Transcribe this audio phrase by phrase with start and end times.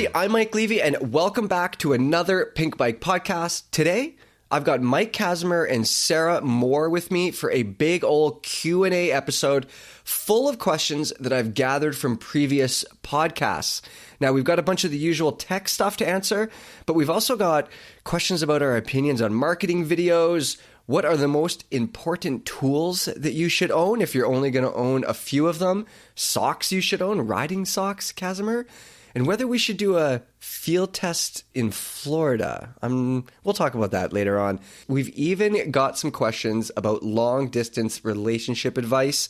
[0.00, 0.24] everybody.
[0.24, 3.64] I'm Mike Levy, and welcome back to another Pinkbike podcast.
[3.70, 4.16] Today,
[4.50, 9.70] I've got Mike Kazimer and Sarah Moore with me for a big old Q&A episode
[10.02, 13.82] full of questions that I've gathered from previous podcasts.
[14.20, 16.48] Now, we've got a bunch of the usual tech stuff to answer,
[16.86, 17.68] but we've also got
[18.04, 23.50] questions about our opinions on marketing videos, what are the most important tools that you
[23.50, 25.86] should own if you're only going to own a few of them?
[26.14, 28.64] Socks you should own, riding socks, Kazimer?
[29.14, 32.74] And whether we should do a field test in Florida.
[32.82, 34.60] Um, we'll talk about that later on.
[34.88, 39.28] We've even got some questions about long distance relationship advice.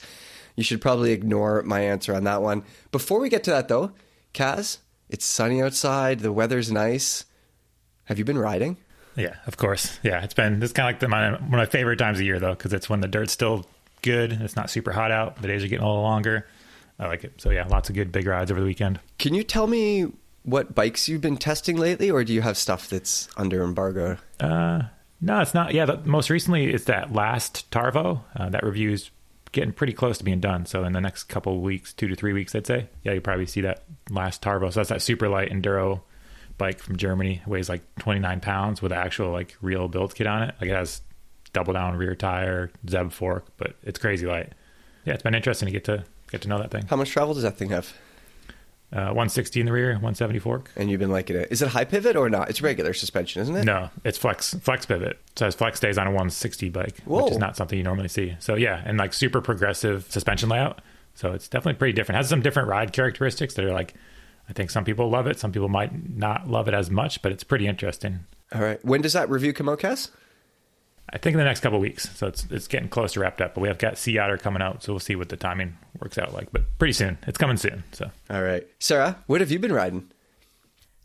[0.56, 2.64] You should probably ignore my answer on that one.
[2.92, 3.92] Before we get to that, though,
[4.34, 7.24] Kaz, it's sunny outside, the weather's nice.
[8.04, 8.76] Have you been riding?
[9.16, 9.98] Yeah, of course.
[10.02, 12.26] Yeah, it's been it's kind of like the, my, one of my favorite times of
[12.26, 13.66] year though, because it's when the dirt's still
[14.02, 14.32] good.
[14.32, 15.40] It's not super hot out.
[15.40, 16.46] The days are getting a little longer.
[17.00, 17.32] I like it.
[17.38, 19.00] So yeah, lots of good big rides over the weekend.
[19.18, 20.12] Can you tell me
[20.42, 24.18] what bikes you've been testing lately, or do you have stuff that's under embargo?
[24.38, 24.82] Uh,
[25.20, 25.72] no, it's not.
[25.72, 28.22] Yeah, the, most recently it's that last Tarvo.
[28.36, 29.10] Uh, that review's
[29.52, 30.66] getting pretty close to being done.
[30.66, 32.88] So in the next couple of weeks, two to three weeks, I'd say.
[33.02, 34.70] Yeah, you probably see that last Tarvo.
[34.72, 36.02] So that's that super light enduro
[36.58, 37.40] bike from Germany.
[37.42, 40.54] It weighs like 29 pounds with an actual like real build kit on it.
[40.60, 41.00] Like it has
[41.52, 44.52] double down rear tire, Zeb fork, but it's crazy light.
[45.04, 46.86] Yeah, it's been interesting to get to get to know that thing.
[46.88, 47.92] How much travel does that thing have?
[48.92, 50.70] Uh, 160 in the rear, 170 fork.
[50.74, 51.48] And you've been liking it.
[51.52, 52.50] Is it high pivot or not?
[52.50, 53.64] It's regular suspension, isn't it?
[53.64, 55.18] No, it's flex flex pivot.
[55.36, 57.22] So as flex stays on a 160 bike, Whoa.
[57.22, 58.36] which is not something you normally see.
[58.40, 60.80] So yeah, and like super progressive suspension layout.
[61.14, 62.16] So it's definitely pretty different.
[62.16, 63.94] It has some different ride characteristics that are like
[64.48, 65.38] I think some people love it.
[65.38, 68.20] Some people might not love it as much, but it's pretty interesting.
[68.52, 68.84] All right.
[68.84, 70.10] When does that review come out, Kaz?
[71.12, 72.08] I think in the next couple of weeks.
[72.16, 73.54] So it's it's getting close to wrapped up.
[73.54, 76.18] But we have got Sea Otter coming out, so we'll see what the timing works
[76.18, 76.52] out like.
[76.52, 77.84] But pretty soon, it's coming soon.
[77.92, 80.10] So all right, Sarah, what have you been riding?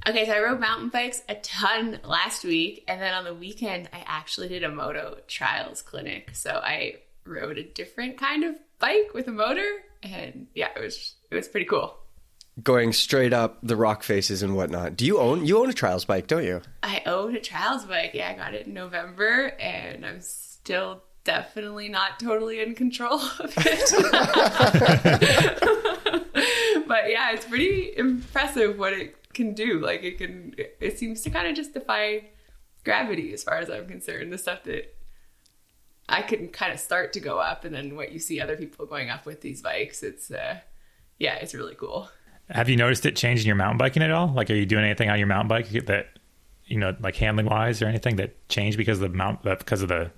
[0.08, 3.90] Okay, so I rode mountain bikes a ton last week, and then on the weekend
[3.92, 6.32] I actually did a moto trials clinic.
[6.34, 9.68] So I rode a different kind of bike with a motor,
[10.04, 11.98] and yeah, it was it was pretty cool
[12.64, 14.96] going straight up the rock faces and whatnot.
[14.96, 16.62] Do you own you own a trials bike, don't you?
[16.82, 18.12] I own a trials bike.
[18.14, 23.54] Yeah, I got it in November and I'm still definitely not totally in control of
[23.58, 23.92] it.
[26.88, 29.80] but yeah, it's pretty impressive what it can do.
[29.82, 32.30] Like it can it seems to kind of just defy
[32.86, 34.32] gravity as far as I'm concerned.
[34.32, 34.96] The stuff that
[36.08, 38.86] I can kind of start to go up and then what you see other people
[38.86, 40.60] going up with these bikes, it's uh
[41.20, 42.10] yeah, it's really cool.
[42.50, 44.28] Have you noticed it changing your mountain biking at all?
[44.28, 46.08] Like, are you doing anything on your mountain bike that,
[46.66, 49.90] you know, like handling wise or anything that changed because of the mount, because of
[49.90, 50.12] the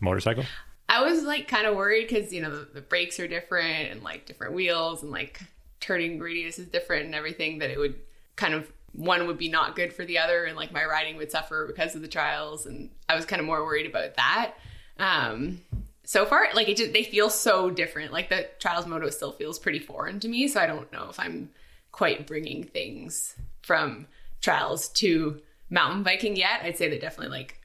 [0.00, 0.44] motorcycle?
[0.88, 4.04] I was like kind of worried because you know the, the, brakes are different and
[4.04, 5.40] like different wheels and like
[5.80, 7.96] turning radius is different and everything that it would
[8.36, 11.30] kind of one would be not good for the other and like my riding would
[11.30, 14.54] suffer because of the trials and I was kind of more worried about that.
[14.98, 15.60] Um,
[16.06, 19.58] so far like it just they feel so different like the trials moto still feels
[19.58, 21.50] pretty foreign to me so i don't know if i'm
[21.96, 24.06] quite bringing things from
[24.42, 25.40] trials to
[25.70, 26.60] mountain biking yet.
[26.62, 27.58] I'd say that definitely like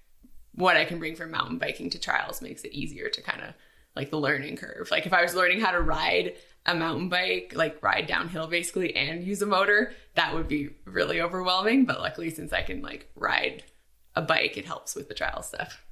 [0.56, 3.54] what i can bring from mountain biking to trials makes it easier to kind of
[3.94, 4.90] like the learning curve.
[4.90, 8.96] Like if i was learning how to ride a mountain bike like ride downhill basically
[8.96, 11.84] and use a motor that would be really overwhelming.
[11.84, 13.64] But luckily since i can like ride
[14.16, 15.84] a bike it helps with the trial stuff.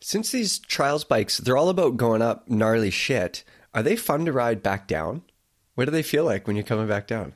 [0.00, 3.44] Since these trials bikes, they're all about going up gnarly shit,
[3.74, 5.22] are they fun to ride back down?
[5.74, 7.34] What do they feel like when you're coming back down?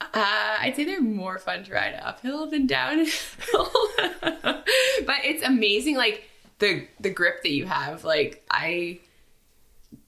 [0.00, 3.06] Uh, I'd say they're more fun to ride uphill than downhill.
[4.22, 6.24] but it's amazing, like
[6.58, 8.04] the the grip that you have.
[8.04, 9.00] Like I,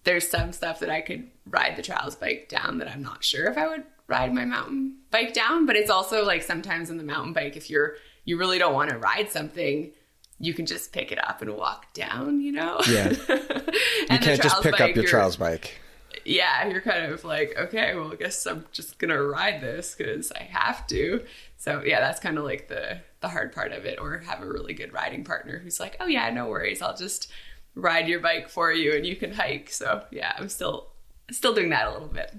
[0.04, 3.46] there's some stuff that I could ride the trials bike down that I'm not sure
[3.46, 5.66] if I would ride my mountain bike down.
[5.66, 8.90] But it's also like sometimes in the mountain bike, if you're you really don't want
[8.90, 9.92] to ride something,
[10.38, 12.80] you can just pick it up and walk down, you know?
[12.88, 13.10] Yeah.
[13.28, 15.80] you can't just pick bike, up your trials bike.
[16.24, 20.32] Yeah, you're kind of like, okay, well, I guess I'm just gonna ride this because
[20.32, 21.24] I have to.
[21.56, 24.46] So yeah, that's kind of like the the hard part of it, or have a
[24.46, 27.30] really good riding partner who's like, oh yeah, no worries, I'll just
[27.74, 29.70] ride your bike for you and you can hike.
[29.70, 30.88] So yeah, I'm still
[31.30, 32.34] still doing that a little bit.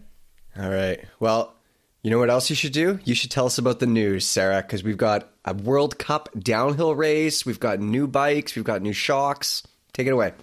[0.58, 1.04] All right.
[1.20, 1.54] Well,
[2.04, 3.00] you know what else you should do?
[3.06, 6.96] You should tell us about the news, Sarah, because we've got a World Cup downhill
[6.96, 9.64] race, we've got new bikes, we've got new shocks.
[9.94, 10.34] Take it away.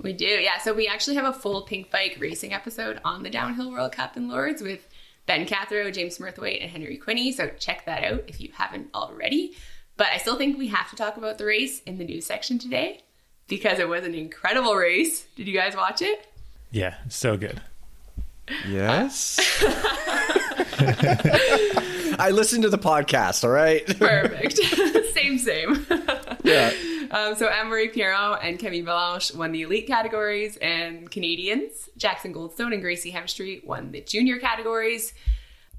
[0.00, 0.58] We do, yeah.
[0.58, 4.28] So we actually have a full Pinkbike racing episode on the Downhill World Cup in
[4.28, 4.86] Lourdes with
[5.26, 7.32] Ben Cathro, James Smurthwaite, and Henry Quinney.
[7.32, 9.56] So check that out if you haven't already.
[9.96, 12.58] But I still think we have to talk about the race in the news section
[12.58, 13.00] today
[13.48, 15.24] because it was an incredible race.
[15.36, 16.26] Did you guys watch it?
[16.70, 17.60] Yeah, so good.
[18.68, 19.38] Yes.
[22.18, 23.44] I listened to the podcast.
[23.44, 23.86] All right.
[23.98, 24.56] Perfect.
[25.14, 25.86] same, same.
[26.44, 26.72] yeah.
[27.10, 32.72] Um, so Amaury Pierron and Camille Balanche won the elite categories, and Canadians Jackson Goldstone
[32.72, 35.12] and Gracey Hemstreet won the junior categories.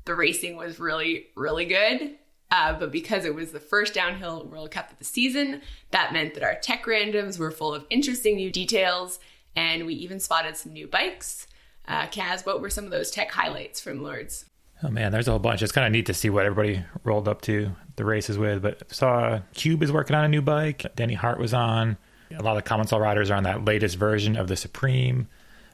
[0.05, 2.17] The racing was really, really good.
[2.49, 6.33] Uh, but because it was the first downhill World Cup of the season, that meant
[6.33, 9.19] that our tech randoms were full of interesting new details,
[9.55, 11.47] and we even spotted some new bikes.
[11.87, 14.45] Uh, Kaz, what were some of those tech highlights from Lourdes?
[14.83, 15.61] Oh man, there's a whole bunch.
[15.61, 18.61] It's kind of neat to see what everybody rolled up to the races with.
[18.61, 20.85] But saw Cube is working on a new bike.
[20.95, 21.97] Danny Hart was on.
[22.35, 25.27] A lot of the Commencal riders are on that latest version of the Supreme.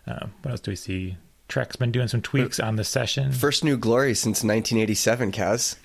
[0.07, 1.17] Um, what else do we see?
[1.49, 3.31] Trek's been doing some tweaks on the session.
[3.31, 5.75] First new glory since 1987, Kaz.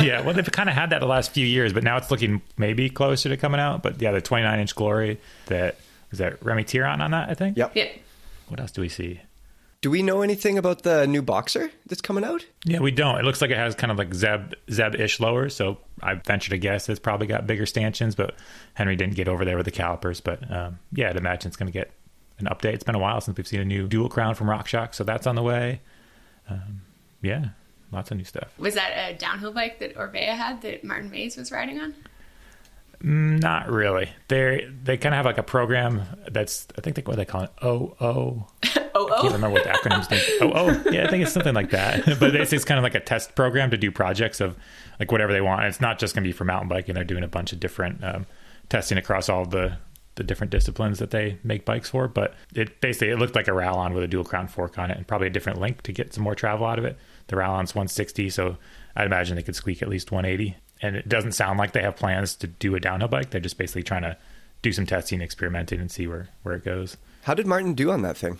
[0.04, 2.42] yeah, well, they've kind of had that the last few years, but now it's looking
[2.56, 3.82] maybe closer to coming out.
[3.82, 5.76] But yeah, the 29 inch glory that
[6.10, 7.56] was that Rémi Thirion on that, I think.
[7.56, 7.72] Yep.
[7.74, 7.88] Yeah.
[8.48, 9.20] What else do we see?
[9.80, 12.44] Do we know anything about the new BoXXer that's coming out?
[12.64, 13.16] Yeah, we don't.
[13.16, 16.50] It looks like it has kind of like Zeb Zeb ish lowers, so I venture
[16.50, 18.34] to guess it's probably got bigger stanchions, but
[18.74, 20.20] Henry didn't get over there with the calipers.
[20.20, 21.92] But um, yeah, I'd imagine it's going to get
[22.40, 22.74] an update.
[22.74, 25.28] It's been a while since we've seen a new dual crown from RockShox, so that's
[25.28, 25.80] on the way.
[26.50, 26.82] Um,
[27.22, 27.50] yeah,
[27.92, 28.52] lots of new stuff.
[28.58, 31.94] Was that a downhill bike that Orbea had that Martin Maes was riding on?
[33.00, 34.10] Not really.
[34.28, 37.42] They they kind of have like a program that's I think they what they call
[37.42, 38.46] it O O.
[38.94, 40.22] Oh, I can't remember what the acronym stand.
[40.40, 42.04] Oh, oh, yeah, I think it's something like that.
[42.20, 44.56] but it's, it's kind of like a test program to do projects of
[44.98, 45.66] like whatever they want.
[45.66, 46.96] It's not just going to be for mountain biking.
[46.96, 48.26] They're doing a bunch of different um,
[48.68, 49.76] testing across all the
[50.16, 52.08] the different disciplines that they make bikes for.
[52.08, 54.96] But it basically it looked like a Rallon with a dual crown fork on it,
[54.96, 56.98] and probably a different link to get some more travel out of it.
[57.28, 58.56] The Rallon's 160, so
[58.96, 60.56] I'd imagine they could squeak at least 180.
[60.80, 63.30] And it doesn't sound like they have plans to do a downhill bike.
[63.30, 64.16] They're just basically trying to
[64.62, 66.96] do some testing, experimenting, and see where where it goes.
[67.22, 68.38] How did Martin do on that thing?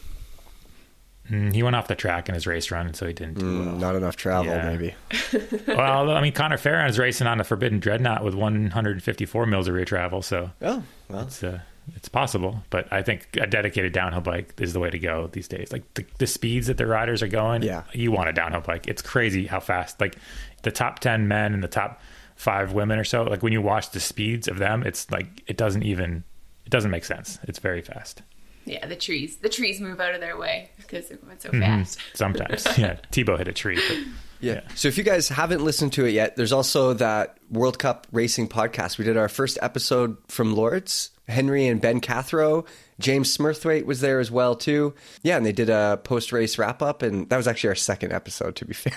[1.31, 3.44] Mm, he went off the track in his race run, and so he didn't do
[3.44, 3.76] Mm, well.
[3.76, 4.64] Not enough travel, Yeah.
[4.70, 4.94] maybe.
[5.69, 9.75] well, I mean, Connor Fearon is racing on the Forbidden Dreadnought with 154 mils of
[9.75, 11.20] rear travel, so Oh, well.
[11.23, 11.61] it's uh,
[11.96, 12.62] it's possible.
[12.70, 15.70] But I think a dedicated downhill bike is the way to go these days.
[15.70, 17.82] Like the, the speeds that the riders are going, Yeah.
[17.93, 18.87] you want a downhill bike.
[18.88, 20.00] It's crazy how fast.
[20.00, 20.17] Like
[20.62, 22.00] the top 10 men and the top
[22.38, 23.25] five women or so.
[23.25, 26.25] Like when you watch the speeds of them, it's like it doesn't even
[26.64, 27.38] it doesn't make sense.
[27.43, 28.23] It's very fast.
[28.64, 29.37] Yeah, the trees.
[29.38, 31.61] The trees move out of their way because they're going so Mhm.
[31.61, 31.99] fast.
[32.14, 32.96] Sometimes, yeah.
[33.12, 33.81] Thibaut hit a tree.
[33.88, 33.99] But,
[34.40, 34.61] Yeah.
[34.76, 38.49] So if you guys haven't listened to it yet, there's also that World Cup racing
[38.49, 38.96] podcast.
[38.99, 41.11] We did our first episode from Lourdes.
[41.26, 42.67] Henry and Ben Cathro,
[43.00, 44.94] James Smurthwaite was there as well too.
[45.23, 48.12] Yeah, and they did a post race wrap up, and that was actually our second
[48.12, 48.93] episode, to be fair.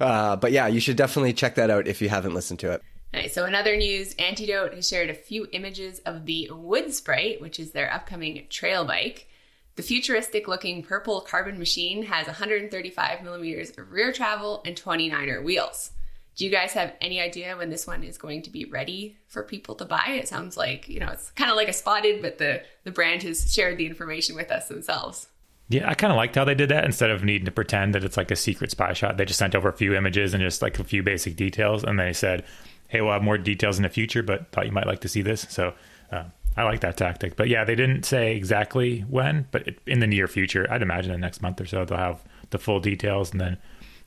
[0.00, 2.82] Uh, but yeah, you should definitely check that out if you haven't listened to it.
[3.12, 6.92] All right, So, in other news, Antidote has shared a few images of the Wood
[6.92, 9.28] Sprite, which is their upcoming trail bike.
[9.76, 15.90] The futuristic looking purple carbon machine has 135 millimeters of rear travel and 29er wheels.
[16.36, 19.44] Do you guys have any idea when this one is going to be ready for
[19.44, 20.16] people to buy?
[20.20, 23.22] It sounds like, you know, it's kind of like a spotted, but the, the brand
[23.22, 25.28] has shared the information with us themselves.
[25.68, 26.84] Yeah, I kind of liked how they did that.
[26.84, 29.54] Instead of needing to pretend that it's like a secret spy shot, they just sent
[29.54, 32.44] over a few images and just like a few basic details, and they said,
[32.88, 35.22] "Hey, we'll have more details in the future, but thought you might like to see
[35.22, 35.72] this." So
[36.12, 36.24] uh,
[36.56, 37.36] I like that tactic.
[37.36, 41.18] But yeah, they didn't say exactly when, but in the near future, I'd imagine the
[41.18, 43.56] next month or so they'll have the full details, and then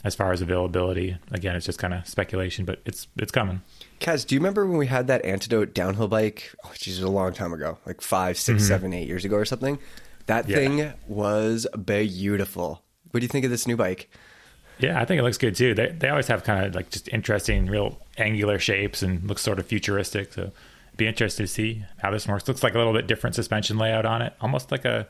[0.03, 3.61] as far as availability, again, it's just kind of speculation, but it's it's coming.
[3.99, 6.53] Kaz, do you remember when we had that antidote downhill bike?
[6.63, 9.45] Oh, geez, it a long time ago, like five, six, seven, eight years ago or
[9.45, 9.79] something.
[10.27, 10.47] That.
[10.47, 10.55] Yeah.
[10.57, 12.83] thing was beautiful.
[13.11, 14.09] What do you think of this new bike?
[14.79, 15.73] Yeah, I think it looks good too.
[15.73, 19.59] They they always have kind of like just interesting, real angular shapes and looks sort
[19.59, 20.33] of futuristic.
[20.33, 20.51] So
[20.95, 22.47] be interested to see how this works.
[22.47, 25.07] Looks like a little bit different suspension layout on it, almost like a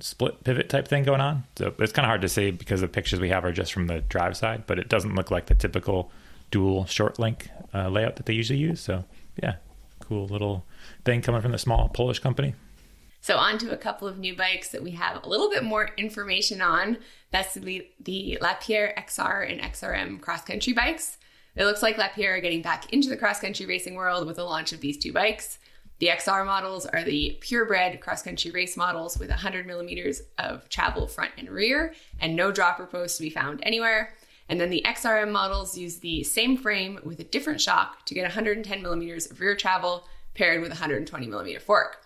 [0.00, 1.44] split pivot type thing going on.
[1.56, 3.86] So it's kind of hard to say because the pictures we have are just from
[3.86, 6.10] the drive side, but it doesn't look like the typical
[6.50, 8.80] dual short link uh, layout that they usually use.
[8.80, 9.04] So
[9.42, 9.56] yeah,
[10.00, 10.66] cool little
[11.04, 12.54] thing coming from the small Polish company.
[13.22, 15.90] So, on to a couple of new bikes that we have a little bit more
[15.96, 16.98] information on.
[17.30, 21.18] That's the, the Lapierre XR and XRM cross country bikes.
[21.54, 24.44] It looks like Lapierre are getting back into the cross country racing world with the
[24.44, 25.58] launch of these two bikes.
[25.98, 31.06] The XR models are the purebred cross country race models with 100 millimeters of travel
[31.06, 34.14] front and rear and no dropper posts to be found anywhere.
[34.48, 38.22] And then the XRM models use the same frame with a different shock to get
[38.22, 41.98] 110 millimeters of rear travel paired with a 120 millimeter fork.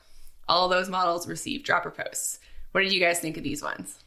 [0.48, 2.38] All those models receive dropper posts.
[2.72, 4.04] What did you guys think of these ones?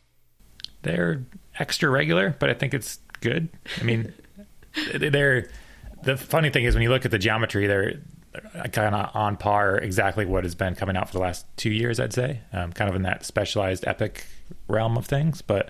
[0.87, 1.23] they're
[1.59, 3.49] extra regular, but I think it's good.
[3.79, 4.13] I mean,
[4.95, 5.49] they're
[6.03, 7.99] the funny thing is when you look at the geometry, they're
[8.71, 11.99] kind of on par exactly what has been coming out for the last two years.
[11.99, 14.25] I'd say, um, kind of in that specialized epic
[14.67, 15.69] realm of things, but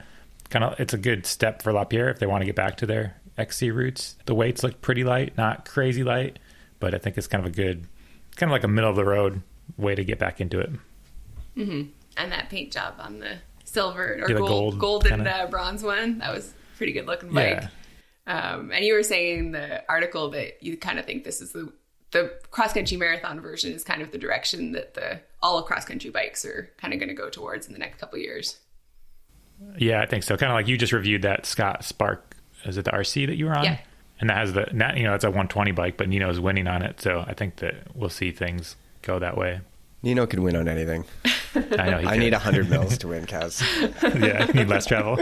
[0.50, 2.86] kind of it's a good step for Lapierre if they want to get back to
[2.86, 4.16] their XC roots.
[4.26, 6.40] The weights look pretty light, not crazy light,
[6.80, 7.88] but I think it's kind of a good,
[8.36, 9.42] kind of like a middle of the road
[9.78, 10.72] way to get back into it.
[11.56, 11.90] Mm-hmm.
[12.18, 16.20] And that paint job on the silver or Yeah, gold, gold golden uh, bronze one
[16.20, 17.64] that was pretty good looking bike.
[17.64, 17.70] Yeah.
[18.28, 21.52] Um, and you were saying in the article that you kind of think this is
[21.52, 21.72] the
[22.12, 26.10] the cross country marathon version is kind of the direction that the all cross country
[26.10, 28.58] bikes are kind of going to go towards in the next couple of years.
[29.78, 30.38] Yeah, I think so.
[30.38, 32.36] Kind of like you just reviewed that Scott Spark.
[32.66, 33.64] Is it the RC that you were on?
[33.64, 33.80] Yeah.
[34.20, 36.82] And that has the, not, you know, that's a 120 bike, but Nino's winning on
[36.82, 37.02] it.
[37.02, 38.76] So I think that we'll see things
[39.08, 39.62] go that way.
[40.04, 41.06] Nino could win on anything.
[41.56, 41.98] I know.
[41.98, 42.20] He I could.
[42.20, 43.62] need 100 mils to win, Kaz.
[44.22, 45.18] yeah, you need less travel.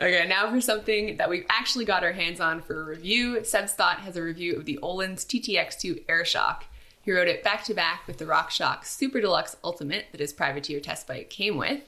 [0.00, 3.44] Okay, now for something that we've actually got our hands on for a review.
[3.44, 6.62] Seb Stott has a review of the Öhlins TTX2 Airshock.
[7.02, 10.80] He wrote it back to back with the RockShox Super Deluxe Ultimate that his privateer
[10.80, 11.82] test bike came with.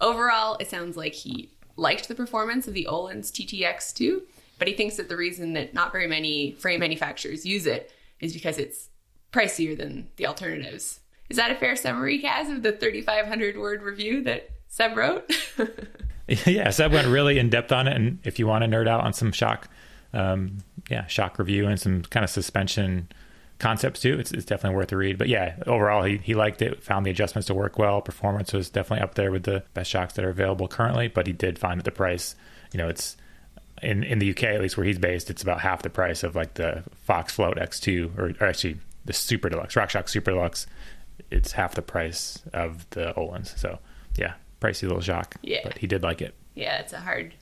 [0.00, 4.22] Overall, it sounds like he liked the performance of the Öhlins TTX2,
[4.58, 7.90] but he thinks that the reason that not very many frame manufacturers use it
[8.20, 8.89] is because it's
[9.32, 11.00] pricier than the alternatives.
[11.28, 15.30] Is that a fair summary, Kaz, of the 3,500 word review that Seb wrote?
[16.46, 17.96] yeah, Seb went really in depth on it.
[17.96, 19.68] And if you want to nerd out on some shock,
[20.12, 20.58] um,
[20.88, 23.08] yeah, shock review and some kind of suspension
[23.58, 25.18] concepts too, it's, it's definitely worth a read.
[25.18, 28.00] But yeah, overall, he, he liked it, found the adjustments to work well.
[28.00, 31.08] Performance was definitely up there with the best shocks that are available currently.
[31.08, 32.36] But he did find that the price,
[32.72, 33.16] you know, it's
[33.82, 36.36] in, in the UK, at least where he's based, it's about half the price of
[36.36, 38.78] like the Fox Float X2 or, or actually
[39.10, 40.66] the Super Deluxe, RockShox Super Deluxe.
[41.30, 43.56] It's half the price of the Öhlins.
[43.58, 43.78] So
[44.16, 45.36] yeah, pricey little shock.
[45.42, 45.60] Yeah.
[45.64, 46.34] But he did like it.
[46.54, 47.34] yeah, it's a hard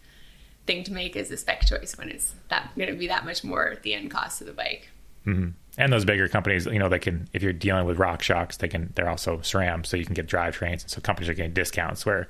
[0.66, 3.42] thing to make as a spec choice when it's that going to be that much
[3.42, 4.88] more at the end cost of the bike.
[5.25, 5.48] hmm
[5.78, 8.92] And those bigger companies, you know, they can if you're dealing with RockShox, they can
[8.94, 12.28] they're also SRAM, so you can get drivetrains, and so companies are getting discounts where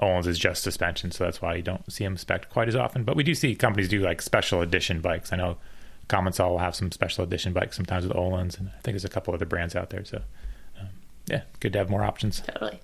[0.00, 3.04] Öhlins is just suspension, so that's why you don't see them spec quite as often.
[3.04, 5.32] But we do see companies do like special edition bikes.
[5.32, 5.58] I know
[6.08, 9.08] Commencal will have some special edition bikes sometimes with Öhlins, and I think there's a
[9.08, 10.04] couple other brands out there.
[10.04, 10.22] So
[10.80, 10.88] um,
[11.26, 12.40] yeah, good to have more options.
[12.40, 12.80] Totally.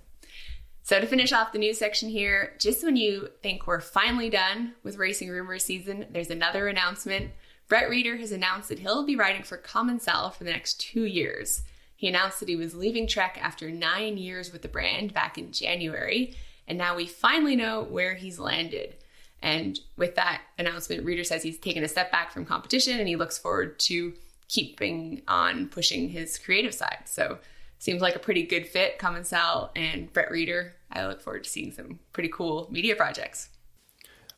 [0.83, 4.75] So to finish off the news section here, just when you think we're finally done
[4.83, 7.31] with racing rumor season, there's another announcement.
[7.69, 11.63] Brett Rheeder has announced that he'll be riding for Commencal for the next two years.
[11.95, 15.53] He announced that he was leaving Trek after nine years with the brand back in
[15.53, 16.35] January,
[16.67, 18.97] and now we finally know where he's landed.
[19.43, 23.17] And with that announcement, Rheeder says he's taken a step back from competition and he
[23.17, 24.13] looks forward to
[24.49, 27.03] keeping on pushing his creative side.
[27.07, 27.39] So
[27.79, 30.73] seems like a pretty good fit, Commencal and Brett Rheeder.
[30.93, 33.49] I look forward to seeing some pretty cool media projects.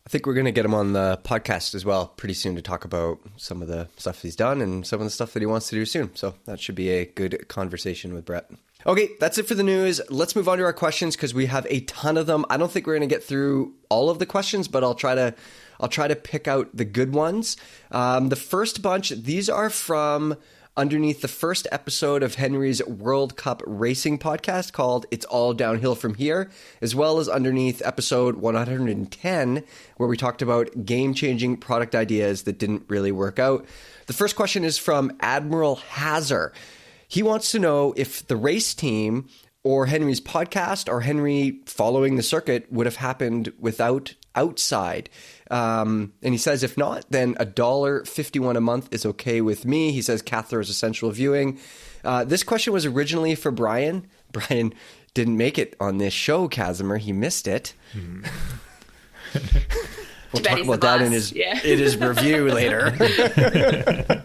[0.04, 2.62] I think we're going to get him on the podcast as well pretty soon to
[2.62, 5.46] talk about some of the stuff he's done and some of the stuff that he
[5.46, 6.14] wants to do soon.
[6.14, 8.50] So that should be a good conversation with Brett.
[8.84, 10.00] Okay, that's it for the news.
[10.10, 12.44] Let's move on to our questions because we have a ton of them.
[12.50, 15.14] I don't think we're going to get through all of the questions, but I'll try
[15.14, 15.34] to
[15.78, 17.56] I'll try to pick out the good ones.
[17.90, 20.36] Um, the first bunch these are from
[20.76, 26.14] underneath the first episode of Henry's World Cup Racing podcast called It's All Downhill From
[26.14, 29.64] Here, as well as underneath episode 110,
[29.96, 33.66] where we talked about game changing product ideas that didn't really work out.
[34.06, 36.52] The first question is from Admiral Hazer.
[37.12, 39.28] He wants to know if the race team
[39.62, 45.10] or Henry's podcast or Henry following the circuit would have happened without outside.
[45.50, 49.66] Um, and he says, if not, then a dollar fifty-one a month is okay with
[49.66, 49.92] me.
[49.92, 51.58] He says Cathro is essential viewing.
[52.02, 54.06] Uh, this question was originally for Brian.
[54.32, 54.72] Brian
[55.12, 56.98] didn't make it on this show, Kazimer.
[56.98, 57.74] He missed it.
[60.32, 61.60] we'll Too talk about that in his Yeah.
[61.62, 62.96] in his review later.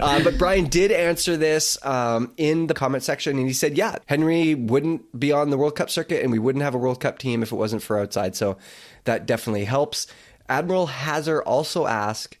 [0.00, 3.96] Uh, but Brian did answer this um, in the comment section, and he said, "Yeah,
[4.06, 7.18] Henry wouldn't be on the World Cup circuit, and we wouldn't have a World Cup
[7.18, 8.34] team if it wasn't for outside.
[8.34, 8.56] So
[9.04, 10.06] that definitely helps."
[10.48, 12.38] Admiral Hazer also asked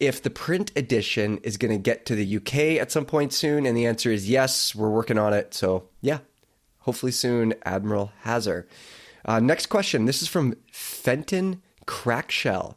[0.00, 3.66] if the print edition is going to get to the UK at some point soon,
[3.66, 4.74] and the answer is yes.
[4.74, 5.52] We're working on it.
[5.52, 6.20] So yeah,
[6.80, 8.66] hopefully soon, Admiral Hazer.
[9.24, 10.06] Uh, next question.
[10.06, 12.76] This is from Fenton Crackshell.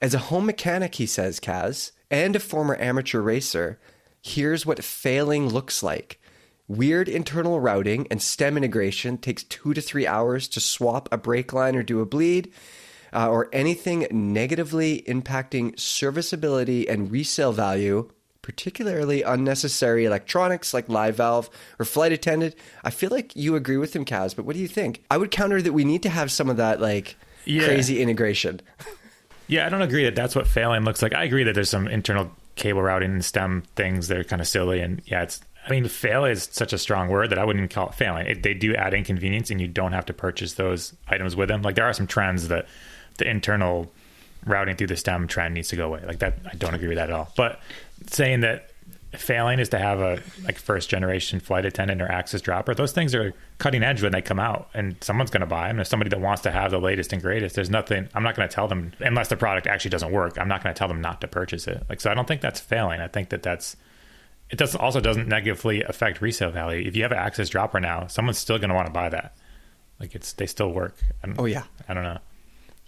[0.00, 3.78] As a home mechanic, he says, Kaz, and a former amateur racer,
[4.22, 6.20] here's what failing looks like.
[6.68, 11.52] Weird internal routing and stem integration takes two to three hours to swap a brake
[11.52, 12.52] line or do a bleed,
[13.12, 18.08] uh, or anything negatively impacting serviceability and resale value,
[18.42, 22.54] particularly unnecessary electronics like live valve or flight attendant.
[22.84, 25.02] I feel like you agree with him, Kaz, but what do you think?
[25.10, 27.16] I would counter that we need to have some of that like
[27.50, 27.66] Yeah.
[27.66, 28.60] crazy integration.
[29.46, 31.14] Yeah, I don't agree that that's what failing looks like.
[31.14, 34.46] I agree that there's some internal cable routing and stem things that are kind of
[34.46, 34.80] silly.
[34.80, 37.88] And yeah, it's, I mean, fail is such a strong word that I wouldn't call
[37.88, 38.26] it failing.
[38.26, 41.62] It, they do add inconvenience and you don't have to purchase those items with them.
[41.62, 42.66] Like there are some trends that
[43.18, 43.90] the internal
[44.46, 46.02] routing through the stem trend needs to go away.
[46.06, 47.32] Like that, I don't agree with that at all.
[47.36, 47.60] But
[48.06, 48.69] saying that
[49.12, 53.14] failing is to have a like first generation flight attendant or AXS dropper, those things
[53.14, 55.76] are cutting edge when they come out, and someone's going to buy them.
[55.76, 57.54] There's somebody that wants to have the latest and greatest.
[57.56, 58.08] There's nothing.
[58.14, 60.38] I'm not going to tell them unless the product actually doesn't work.
[60.38, 61.84] I'm not going to tell them not to purchase it.
[61.88, 63.00] Like so, I don't think that's failing.
[63.00, 63.76] I think that that's
[64.50, 66.86] it does also doesn't negatively affect resale value.
[66.86, 69.36] If you have an AXS dropper now, someone's still going to want to buy that.
[70.00, 70.96] Like it's they still work.
[71.38, 71.64] Oh yeah.
[71.88, 72.18] I don't know.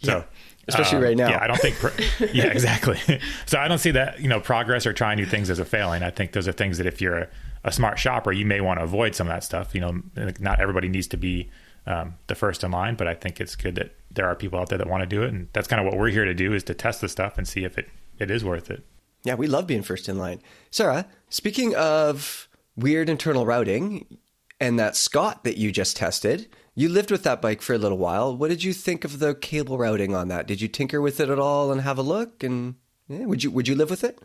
[0.02, 0.24] So yeah.
[0.69, 1.28] Especially um, right now.
[1.31, 1.76] Yeah, I don't think.
[1.76, 1.92] Pro-
[2.33, 2.99] yeah, exactly.
[3.47, 6.02] so I don't see that you know progress or trying new things as a failing.
[6.02, 7.28] I think those are things that if you're a,
[7.64, 9.75] a smart shopper, you may want to avoid some of that stuff.
[9.75, 10.02] You know,
[10.38, 11.50] not everybody needs to be
[11.87, 14.69] um, the first in line, but I think it's good that there are people out
[14.69, 16.52] there that want to do it, and that's kind of what we're here to do
[16.52, 17.88] is to test the stuff and see if it
[18.19, 18.85] it is worth it.
[19.25, 20.40] Yeah, we love being first in line.
[20.71, 24.19] Sarah, speaking of weird internal routing
[24.61, 27.98] and that Scott that you just tested, you lived with that bike for a little
[27.98, 28.36] while.
[28.36, 30.46] What did you think of the cable routing on that?
[30.46, 32.42] Did you tinker with it at all and have a look?
[32.42, 32.76] And
[33.08, 34.18] yeah, would you would you live with it?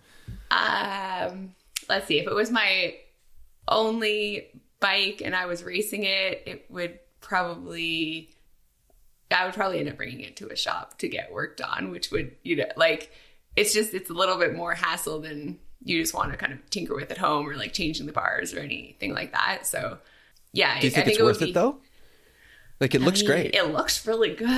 [0.51, 1.55] Um,
[1.89, 2.19] let's see.
[2.19, 2.95] If it was my
[3.67, 4.47] only
[4.79, 8.29] bike and I was racing it, it would probably
[9.29, 12.11] I would probably end up bringing it to a shop to get worked on, which
[12.11, 13.11] would you know like
[13.57, 16.69] it's just it's a little bit more hassle than you just want to kind of
[16.69, 19.67] tinker with at home or like changing the bars or anything like that.
[19.67, 19.97] So
[20.53, 21.77] yeah, do you think, I think it's it worth be, it though?
[22.79, 23.55] Like it I looks mean, great.
[23.55, 24.47] It looks really good.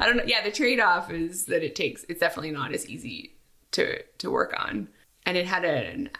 [0.00, 0.24] don't know.
[0.26, 2.04] Yeah, the trade off is that it takes.
[2.08, 3.34] It's definitely not as easy
[3.72, 4.88] to to work on.
[5.26, 6.10] And it had an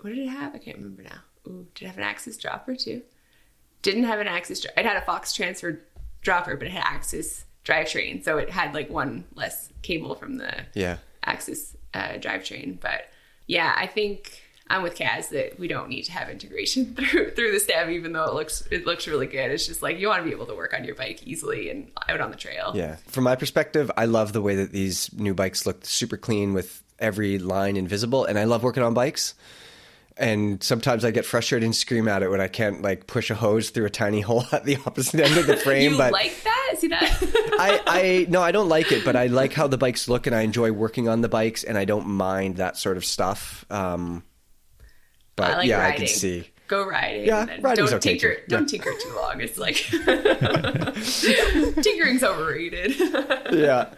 [0.00, 0.54] what did it have?
[0.54, 1.20] I can't remember now.
[1.46, 3.02] Ooh, did it have an AXS dropper too?
[3.82, 4.66] Didn't have an AXS.
[4.76, 5.80] It had a Fox transfer
[6.20, 10.52] dropper, but it had AXS drivetrain, so it had like one less cable from the
[10.74, 12.80] yeah AXS uh, drivetrain.
[12.80, 13.10] But
[13.46, 17.52] yeah, I think I'm with Kaz that we don't need to have integration through through
[17.52, 19.50] the stem, even though it looks it looks really good.
[19.50, 21.90] It's just like you want to be able to work on your bike easily and
[22.08, 22.72] out on the trail.
[22.74, 26.52] Yeah, from my perspective, I love the way that these new bikes look super clean
[26.52, 29.34] with every line invisible, and I love working on bikes
[30.18, 33.34] and sometimes I get frustrated and scream at it when I can't like push a
[33.34, 35.92] hose through a tiny hole at the opposite end of the frame.
[35.92, 36.74] you but like that?
[36.78, 37.18] See that?
[37.58, 40.36] I, I no, I don't like it, but I like how the bikes look, and
[40.36, 43.64] I enjoy working on the bikes, and I don't mind that sort of stuff.
[43.70, 44.22] Um,
[45.38, 45.94] but I like yeah, riding.
[45.94, 46.48] I can see.
[46.68, 47.26] Go riding.
[47.26, 48.34] Yeah, riding's don't okay tinker.
[48.34, 48.40] too.
[48.48, 48.78] Don't Yeah.
[48.78, 49.40] tinker too long.
[49.40, 49.76] It's like
[51.82, 52.98] tinkering's overrated.
[53.52, 53.88] yeah.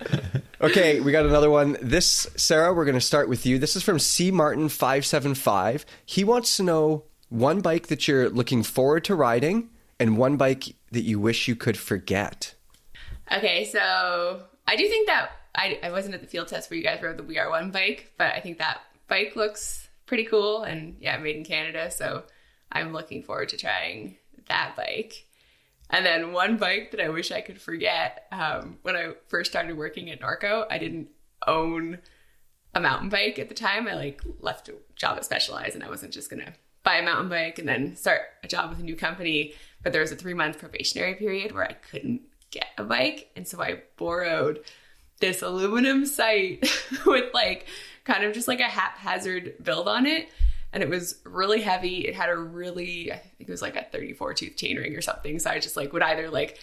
[0.61, 1.76] Okay, we got another one.
[1.83, 3.59] This Sarah, we're going to start with you.
[3.59, 5.85] This is from C Martin five seven five.
[6.05, 10.64] He wants to know one bike that you're looking forward to riding, and one bike
[10.92, 12.55] that you wish you could forget.
[13.33, 16.85] Okay, so I do think that I, I wasn't at the field test where you
[16.85, 20.64] guys rode the We Are One bike, but I think that bike looks pretty cool
[20.64, 21.88] and yeah, made in Canada.
[21.88, 22.25] So
[22.73, 24.16] I'm looking forward to trying
[24.49, 25.29] that bike.
[25.88, 29.79] And then one bike that I wish I could forget um, when I first started
[29.79, 31.11] working at Norco, I didn't
[31.46, 31.99] own
[32.75, 33.87] a mountain bike at the time.
[33.87, 37.29] I like left a job at Specialized and I wasn't just to buy a mountain
[37.29, 39.55] bike and then start a job with a new company.
[39.85, 43.31] But there was a three month probationary period where I couldn't get a bike.
[43.37, 44.64] And so I borrowed
[45.20, 46.68] this aluminum Sight
[47.07, 47.68] with like
[48.11, 50.29] kind of just like a haphazard build on it.
[50.73, 52.07] And it was really heavy.
[52.07, 55.38] It had a really, I think it was like a 34 tooth chainring or something.
[55.38, 56.61] So I just like would either like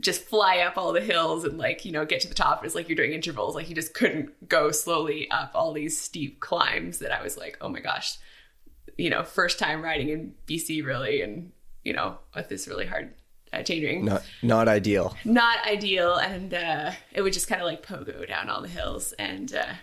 [0.00, 2.64] just fly up all the hills and like, you know, get to the top.
[2.64, 3.54] It's like you're doing intervals.
[3.54, 7.58] Like you just couldn't go slowly up all these steep climbs that I was like,
[7.60, 8.18] oh my gosh,
[8.96, 11.20] you know, first time riding in BC really.
[11.20, 11.52] And,
[11.84, 13.12] you know, with this really hard
[13.52, 14.02] uh, chainring.
[14.02, 15.14] Not not ideal.
[15.24, 16.14] Not ideal.
[16.14, 19.12] And uh, it would just kind of like pogo down all the hills.
[19.12, 19.74] And uh,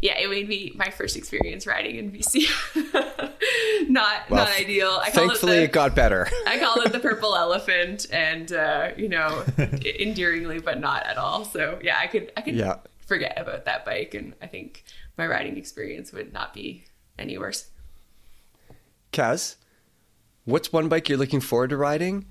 [0.00, 2.46] yeah, it made me my first experience riding in BC.
[3.88, 4.98] not Well, not ideal.
[5.02, 6.28] I call Thankfully, it the, it got better.
[6.46, 11.44] I called it the purple elephant, and uh, you know, endearingly, but not at all.
[11.44, 12.76] So yeah, I could I could Yeah.
[13.06, 14.84] forget about that bike, and I think
[15.18, 16.84] my riding experience would not be
[17.18, 17.68] any worse.
[19.12, 19.56] Kaz,
[20.44, 22.26] what's one bike you're looking forward to riding?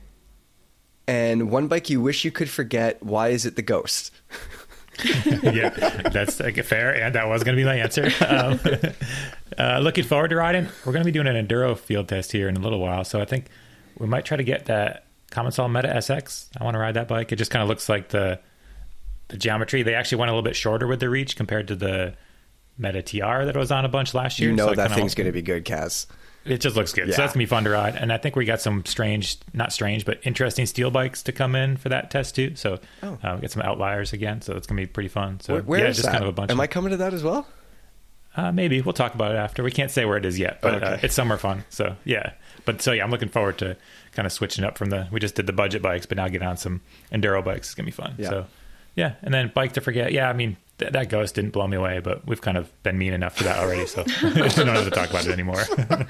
[1.08, 3.02] And one bike you wish you could forget.
[3.02, 4.12] Why is it the Ghost?
[5.44, 5.70] yeah,
[6.12, 8.10] that's like, fair, and that was going to be my answer.
[8.30, 8.60] Um,
[9.58, 10.68] uh, looking forward to riding.
[10.86, 13.20] We're going to be doing an enduro field test here in a little while, so
[13.20, 13.46] I think
[13.98, 16.48] we might try to get that Commencal Meta SX.
[16.60, 17.32] I want to ride that bike.
[17.32, 18.40] It just kind of looks like the
[19.30, 19.84] the geometry.
[19.84, 22.16] They actually went a little bit shorter with the reach compared to the
[22.80, 24.50] Meta TR that was on a bunch last year.
[24.50, 26.08] You know So that thing's going to be good, Kaz.
[26.46, 27.10] it just looks good.
[27.10, 27.16] Yeah.
[27.16, 27.96] So that's gonna be fun to ride.
[27.98, 31.54] And I think we got some strange, not strange, but interesting steel bikes to come
[31.56, 32.56] in for that test too.
[32.56, 33.18] So Oh.
[33.22, 34.42] uh, we get some outliers again.
[34.42, 35.42] So it's gonna be pretty fun.
[35.42, 36.14] So Where, where yeah, is just that?
[36.14, 36.50] kind of a bunch.
[36.50, 37.46] Am of, I coming to that as well?
[38.38, 39.64] uh, maybe we'll talk about it after.
[39.64, 41.66] We can't say where it is yet, but uh, it's summer fun.
[41.70, 42.32] So yeah.
[42.64, 43.76] But so yeah, I'm looking forward to
[44.14, 45.08] kind of switching up from the.
[45.12, 46.80] We just did the budget bikes, but now get on some
[47.12, 47.68] enduro bikes.
[47.68, 48.16] It's gonna be fun.
[48.18, 48.30] Yeah.
[48.30, 48.46] So
[48.96, 50.14] Yeah, and then bike to forget.
[50.14, 52.98] Yeah, I mean th- that ghost didn't blow me away, but we've kind of been
[52.98, 55.64] mean enough for that already, so I don't have to talk about it anymore.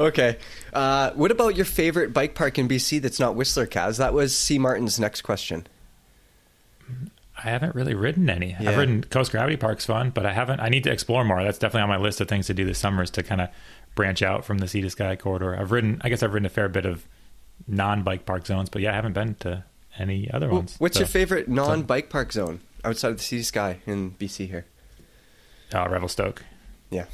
[0.00, 0.38] Okay.
[0.72, 3.98] Uh, what about your favorite bike park in BC that's not Whistler, Kaz?
[3.98, 4.58] That was C.
[4.58, 5.66] Martin's next question.
[7.36, 8.56] I haven't really ridden any.
[8.58, 8.70] Yeah.
[8.70, 10.60] I've ridden Coast Gravity Park's fun, but I haven't.
[10.60, 11.42] I need to explore more.
[11.42, 13.48] That's definitely on my list of things to do this summer is to kind of
[13.94, 15.56] branch out from the sea to sky corridor.
[15.58, 16.00] I've ridden.
[16.02, 17.06] I guess I've ridden a fair bit of
[17.66, 19.64] non-bike park zones, but yeah, I haven't been to
[19.98, 20.76] any other ones.
[20.78, 24.12] What's So, your favorite non bike park zone outside of the Sea to Sky in
[24.12, 24.66] BC here?
[25.74, 26.42] Uh, Revelstoke.
[26.90, 27.06] Yeah.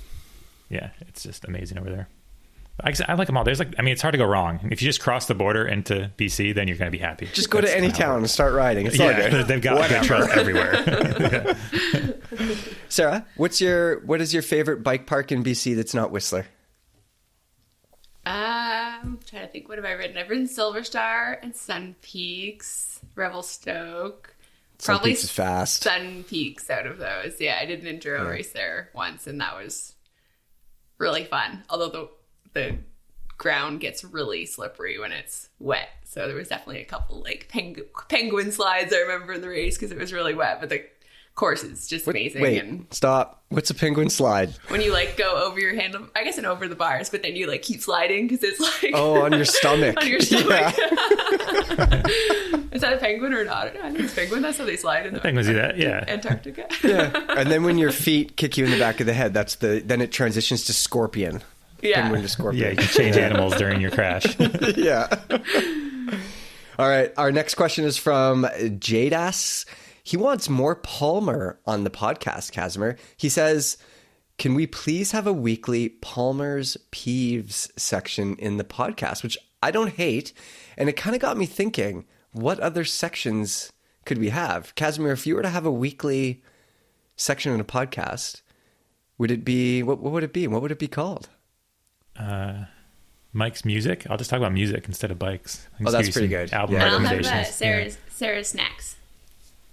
[0.68, 2.08] Yeah, it's just amazing over there.
[2.84, 3.42] I, I like them all.
[3.42, 4.60] There's like, I mean, it's hard to go wrong.
[4.70, 7.26] If you just cross the border into BC, then you're going to be happy.
[7.32, 8.86] Just go to any kinda how it town and start riding.
[8.86, 9.48] It's all Yeah, good.
[9.48, 11.56] they've got good trails everywhere.
[12.88, 16.46] Sarah, what's your what is your favorite bike park in BC that's not Whistler?
[18.24, 19.68] Um, trying to think.
[19.68, 20.16] What have I ridden?
[20.18, 24.34] I've ridden Silver Star and Sun Peaks, Revelstoke.
[24.78, 25.82] Some Probably Peaks is fast.
[25.82, 27.40] Sun Peaks out of those.
[27.40, 29.94] Yeah, I did an enduro race there once, and that was
[30.98, 31.64] really fun.
[31.68, 32.08] Although the
[32.52, 32.78] the
[33.36, 37.76] ground gets really slippery when it's wet, so there was definitely a couple like peng-
[38.08, 38.92] penguin slides.
[38.92, 40.84] I remember in the race because it was really wet, but the
[41.38, 42.42] course is just amazing.
[42.42, 43.42] Wait, And stop.
[43.48, 44.50] What's a penguin slide?
[44.68, 47.34] when you like go over your handle, I guess and over the bars, but then
[47.34, 49.96] you like keep sliding because it's like Oh, on your stomach.
[49.98, 50.74] on your stomach.
[52.70, 53.68] Is that a penguin or not?
[53.76, 54.42] I think it's penguin.
[54.42, 56.04] That's how they slide in the Penguins do that, yeah.
[56.06, 56.66] Antarctica.
[56.84, 57.10] Yeah.
[57.36, 59.80] and then when your feet kick you in the back of the head, that's the
[59.84, 61.40] then it transitions to scorpion.
[61.80, 62.02] Yeah.
[62.02, 62.62] Penguin to scorpion.
[62.62, 64.26] yeah, you can change animals during your crash.
[64.76, 65.08] yeah.
[66.78, 67.12] All right.
[67.16, 69.64] Our next question is from Jadas.
[70.08, 72.96] He wants more Palmer on the podcast, Kazimer.
[73.18, 73.76] He says,
[74.38, 79.92] Can we please have a weekly Palmer's Peeves section in the podcast, which I don't
[79.92, 80.32] hate.
[80.78, 83.70] And it kind of got me thinking, what other sections
[84.06, 84.74] could we have?
[84.76, 86.42] Kazimer, if you were to have a weekly
[87.16, 88.40] section in a podcast,
[89.18, 90.46] would it be, what, what would it be?
[90.46, 91.28] What would it be called?
[93.34, 94.06] Mike's music.
[94.08, 95.68] I'll just talk about music instead of bikes.
[95.84, 96.50] Oh, that's pretty good.
[96.54, 96.84] Album Yeah.
[96.84, 97.48] I'll have recommendations.
[97.48, 98.96] uh, Sarah's Sarah's snacks.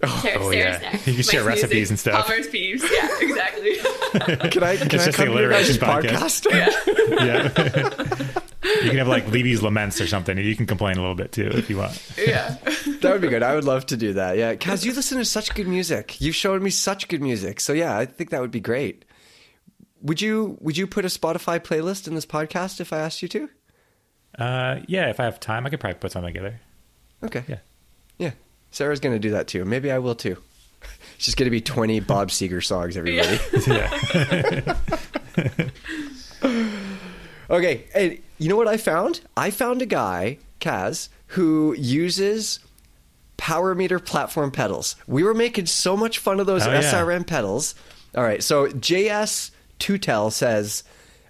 [0.04, 0.78] Sarah, Oh, Sarah's yeah.
[0.78, 1.06] snacks.
[1.06, 2.26] You can share recipes music, and stuff.
[2.26, 2.82] Palmer's peeves.
[2.82, 3.76] Yeah, exactly.
[4.50, 6.46] Can I, can I just come the to your guys' alliteration podcast?
[6.46, 7.26] podcast.
[7.26, 8.40] Yeah.
[8.82, 10.38] you can have like Levy's laments or something.
[10.38, 12.00] You can complain a little bit too if you want.
[12.16, 12.56] yeah.
[13.00, 13.42] That would be good.
[13.42, 14.38] I would love to do that.
[14.38, 16.18] Yeah, Kaz, you listen to such good music.
[16.20, 17.60] You've shown me such good music.
[17.60, 19.04] So yeah, I think that would be great.
[20.02, 23.28] Would you Would you put a Spotify playlist in this podcast if I asked you
[23.28, 23.48] to?
[24.38, 26.60] Uh, yeah, if I have time, I could probably put something together.
[27.22, 27.44] Okay.
[27.48, 27.58] Yeah.
[28.76, 28.78] Yeah.
[28.78, 29.64] Sarah's going to do that too.
[29.64, 30.36] Maybe I will too.
[31.16, 32.96] It's just going to be twenty Bob Seger songs.
[32.96, 33.38] Everybody.
[33.66, 34.76] yeah.
[37.48, 39.20] Okay, and you know what I found?
[39.36, 42.58] I found a guy, Kaz, who uses
[43.36, 44.96] power meter platform pedals.
[45.06, 46.80] We were making so much fun of those Oh, yeah.
[46.82, 47.76] SRM pedals.
[48.16, 50.82] All right, so JS Tutel says,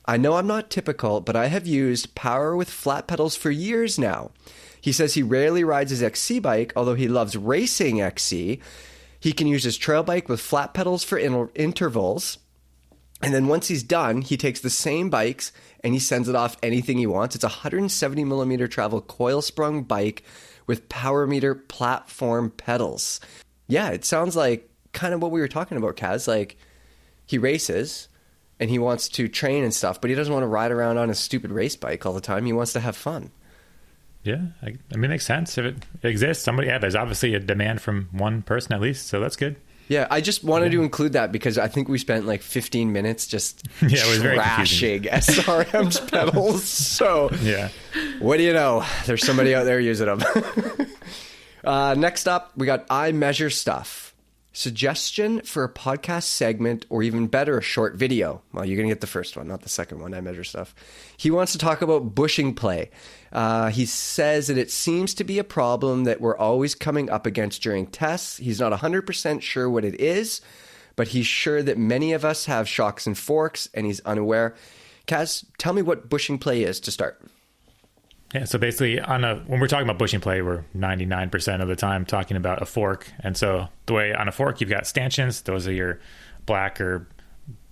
[0.09, 3.99] I know I'm not typical, but I have used power with flat pedals for years
[3.99, 4.31] now.
[4.81, 8.61] He says he rarely rides his XC bike, although he loves racing XC.
[9.19, 12.38] He can use his trail bike with flat pedals for inter- intervals.
[13.21, 15.51] And then once he's done, he takes the same bikes
[15.83, 17.35] and he sends it off anything he wants.
[17.35, 20.23] It's a 170 millimeter travel coil sprung bike
[20.69, 23.21] with power meter platform pedals.
[23.66, 26.29] Yeah, it sounds like kind of what we were talking about, Kaz.
[26.29, 26.57] Like
[27.25, 28.09] he races
[28.59, 31.11] and he wants to train and stuff, but he doesn't want to ride around on
[31.11, 32.47] a stupid race bike all the time.
[32.47, 33.31] He wants to have fun.
[34.23, 36.42] Yeah, I, I mean, it makes sense if it exists.
[36.45, 39.57] Somebody, yeah, there's obviously a demand from one person at least, so that's good.
[39.88, 43.29] Yeah, I just wanted to include that because I think we spent like 15 minutes
[43.29, 46.64] just Yeah, it was trashing SRM's pedals.
[46.64, 47.69] So Yeah,
[48.19, 48.85] What do you know?
[49.05, 50.23] There's somebody out there using them.
[51.64, 54.06] uh, next up, we got I Measure Stuff.
[54.57, 58.40] Suggestion for a podcast segment, or even better, a short video.
[58.55, 60.14] Well, you're going to get the first one, not the second one.
[60.14, 60.75] I Measure Stuff.
[61.14, 62.90] He wants to talk about bushing play.
[63.31, 67.27] Uh, he says that it seems to be a problem that we're always coming up
[67.27, 68.38] against during tests.
[68.38, 70.40] He's not 100% sure what it is,
[70.97, 74.55] but he's sure that many of us have shocks and forks, and he's unaware.
[75.07, 77.21] Kaz, tell me what bushing play is to start.
[78.35, 78.45] Yeah.
[78.45, 81.77] So basically, on a when we're talking about bushing play, we're 99 percent of the
[81.77, 83.11] time talking about a fork.
[83.21, 85.43] And so the way on a fork, you've got stanchions.
[85.43, 86.01] Those are your
[86.45, 87.09] black or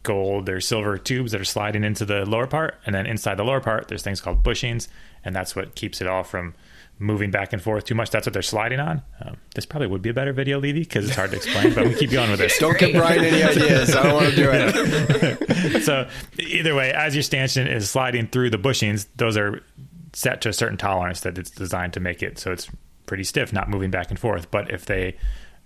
[0.05, 3.45] gold or silver tubes that are sliding into the lower part, and then inside the
[3.45, 4.88] lower part, there's things called bushings,
[5.25, 6.55] and that's what keeps it all from
[6.99, 8.11] moving back and forth too much.
[8.11, 9.03] That's what they're sliding on.
[9.21, 11.75] Um, this probably would be a better video, Levy, because it's hard to explain.
[11.75, 12.57] but we keep going with this.
[12.59, 13.95] Don't give Brian any ideas.
[13.97, 15.83] I don't want to do it.
[15.85, 19.62] so either way, as your stanchion is sliding through the bushings, those are
[20.14, 22.68] set to a certain tolerance that it's designed to make it so it's
[23.07, 24.50] pretty stiff, not moving back and forth.
[24.50, 25.16] But if they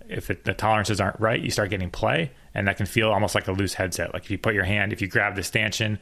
[0.09, 3.35] if it, the tolerances aren't right, you start getting play, and that can feel almost
[3.35, 4.11] like a loose headset.
[4.13, 5.99] Like if you put your hand, if you grab the stanchion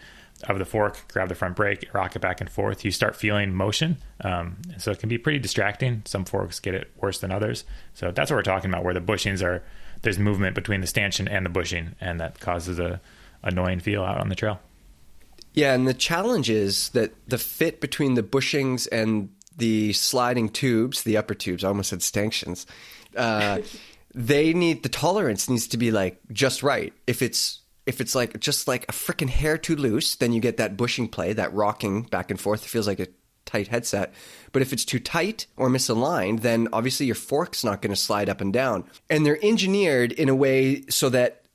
[0.48, 3.54] of the fork, grab the front brake, rock it back and forth, you start feeling
[3.54, 3.98] motion.
[4.22, 6.04] Um, so it can be pretty distracting.
[6.06, 7.66] Some forks get it worse than others.
[7.96, 9.64] So that's what we're talking about, where the bushings are
[10.04, 13.02] there's movement between the stanchion and the bushing, and that causes a
[13.44, 14.60] annoying feel out on the trail.
[15.58, 21.02] Yeah, and the challenge is that the fit between the bushings and the sliding tubes,
[21.02, 22.68] the upper tubes, I almost said stanchions,
[23.16, 23.62] uh,
[24.14, 26.94] they need the tolerance needs to be like just right.
[27.08, 30.58] If it's if it's like just like a freaking hair too loose, then you get
[30.58, 32.64] that bushing play, that rocking back and forth.
[32.64, 33.08] It feels like a
[33.46, 34.14] tight headset.
[34.52, 38.30] But if it's too tight or misaligned, then obviously your fork's not going to slide
[38.30, 38.84] up and down.
[39.10, 41.47] And they're engineered in a way so that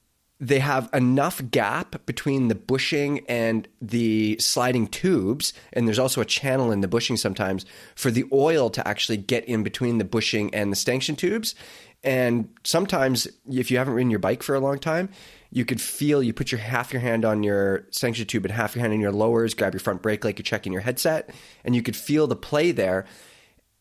[0.43, 6.25] they have enough gap between the bushing and the sliding tubes, and there's also a
[6.25, 10.53] channel in the bushing sometimes for the oil to actually get in between the bushing
[10.53, 11.55] and the stanchion tubes.
[12.03, 15.11] And sometimes, if you haven't ridden your bike for a long time,
[15.53, 18.75] you could feel you put your half your hand on your stanchion tube and half
[18.75, 21.31] your hand on your lowers, grab your front brake like you're checking your headset,
[21.65, 23.07] and you could feel the play there.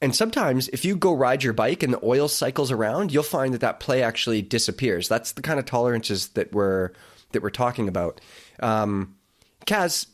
[0.02, 3.54] And sometimes, if you go ride your bike and the oil cycles around, you'll find
[3.54, 5.08] that that play actually disappears.
[5.08, 6.92] That's the kind of tolerances that we're
[7.32, 8.20] that we're talking about.
[8.62, 9.16] Um,
[9.68, 10.08] Kaz,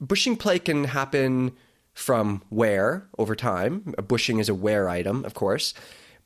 [0.00, 1.52] bushing play can happen
[1.94, 3.94] from wear over time.
[3.98, 5.74] A bushing is a wear item, of course.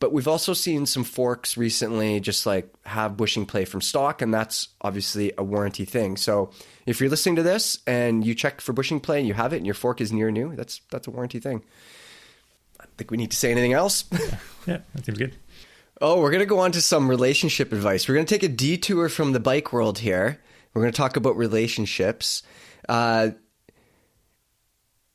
[0.01, 4.35] But we've also seen some forks recently just like have bushing play from stock, and
[4.35, 6.17] that's obviously a warranty thing.
[6.17, 6.51] So
[6.85, 9.59] if you're listening to this and you check for bushing play and you have it
[9.59, 11.63] and your fork is near new, that's that's a warranty thing.
[12.97, 14.05] Think we need to say anything else.
[14.67, 15.37] yeah, that seems good.
[16.01, 18.09] Oh, we're gonna go on to some relationship advice.
[18.09, 20.41] We're gonna take a detour from the bike world here.
[20.73, 22.43] We're gonna talk about relationships.
[22.89, 23.31] Uh,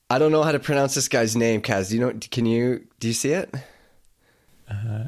[0.10, 1.89] I don't know how to pronounce this guy's name, Kaz.
[1.89, 2.13] Do you know?
[2.32, 2.88] Can you?
[3.00, 3.54] Do you see it?
[4.70, 5.06] Uh,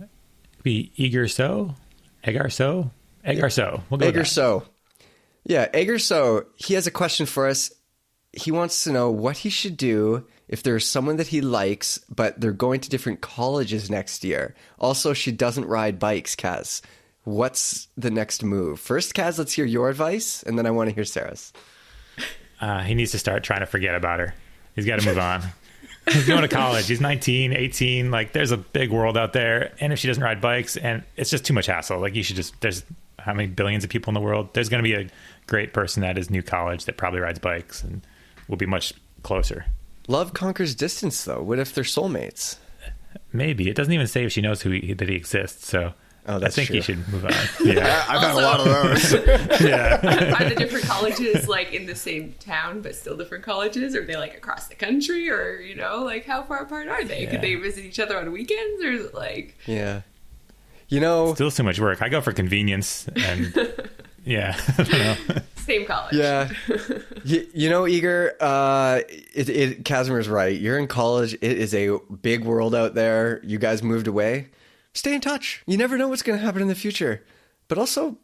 [0.64, 1.76] be Eager So,
[2.24, 2.92] Egar So,
[3.26, 3.84] Egar So.
[3.90, 4.64] We'll go Egar So.
[5.44, 6.46] Yeah, Egar So.
[6.56, 7.72] He has a question for us.
[8.34, 12.40] He wants to know what he should do if there's someone that he likes, but
[12.40, 14.54] they're going to different colleges next year.
[14.78, 16.82] Also, she doesn't ride bikes, Kaz.
[17.24, 18.80] What's the next move?
[18.80, 21.54] First, Kaz, let's hear your advice, and then I want to hear Sarah's.
[22.60, 24.36] Uh, he needs to start trying to forget about her.
[24.76, 25.42] He's got to move on.
[26.12, 26.88] He's going to college.
[26.88, 28.12] He's 19, 18.
[28.12, 29.72] Like, there's a big world out there.
[29.80, 32.00] And if she doesn't ride bikes, and it's just too much hassle.
[32.00, 32.84] Like, you should just, there's
[33.20, 34.50] how many billions of people in the world?
[34.54, 35.08] There's going to be a
[35.48, 38.02] great person at his new college that probably rides bikes and
[38.48, 39.66] will be much closer.
[40.08, 41.42] Love conquers distance, though.
[41.42, 42.58] What if they're soulmates?
[43.34, 43.70] Maybe.
[43.70, 45.68] It doesn't even say if she knows who he, that he exists.
[45.68, 45.94] So
[46.28, 46.76] Oh, that's I think true.
[46.76, 47.32] you should move on.
[47.66, 49.14] Yeah, I've had a lot of those.
[49.62, 53.96] yeah, are the different colleges like in the same town but still different colleges?
[53.96, 55.30] Or are they like across the country?
[55.32, 57.24] Or you know, like how far apart are they?
[57.24, 57.32] Yeah.
[57.32, 58.84] Could they visit each other on weekends?
[58.84, 60.02] Or is it like yeah,
[60.90, 62.04] you know, still too much work.
[62.04, 63.54] I go for convenience and
[64.26, 65.42] yeah, I don't know.
[65.58, 66.14] Same college.
[66.14, 66.50] Yeah,
[67.24, 70.60] you, you know, Eager, uh, it, it Kazimer's right.
[70.60, 71.34] You're in college.
[71.36, 73.42] It is a big world out there.
[73.44, 74.50] You guys moved away
[74.94, 75.64] stay in touch.
[75.66, 77.24] You never know what's going to happen in the future.
[77.68, 78.18] But also,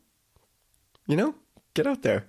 [1.08, 1.36] you know,
[1.74, 2.26] get out there.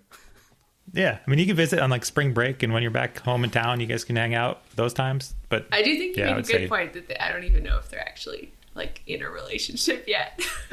[0.92, 3.44] Yeah, I mean, you can visit on like spring break, and when you're back home
[3.44, 5.34] in town, you guys can hang out those times.
[5.50, 7.44] But I do think you yeah, make a good say, point that they, I don't
[7.44, 10.40] even know if they're actually like in a relationship yet.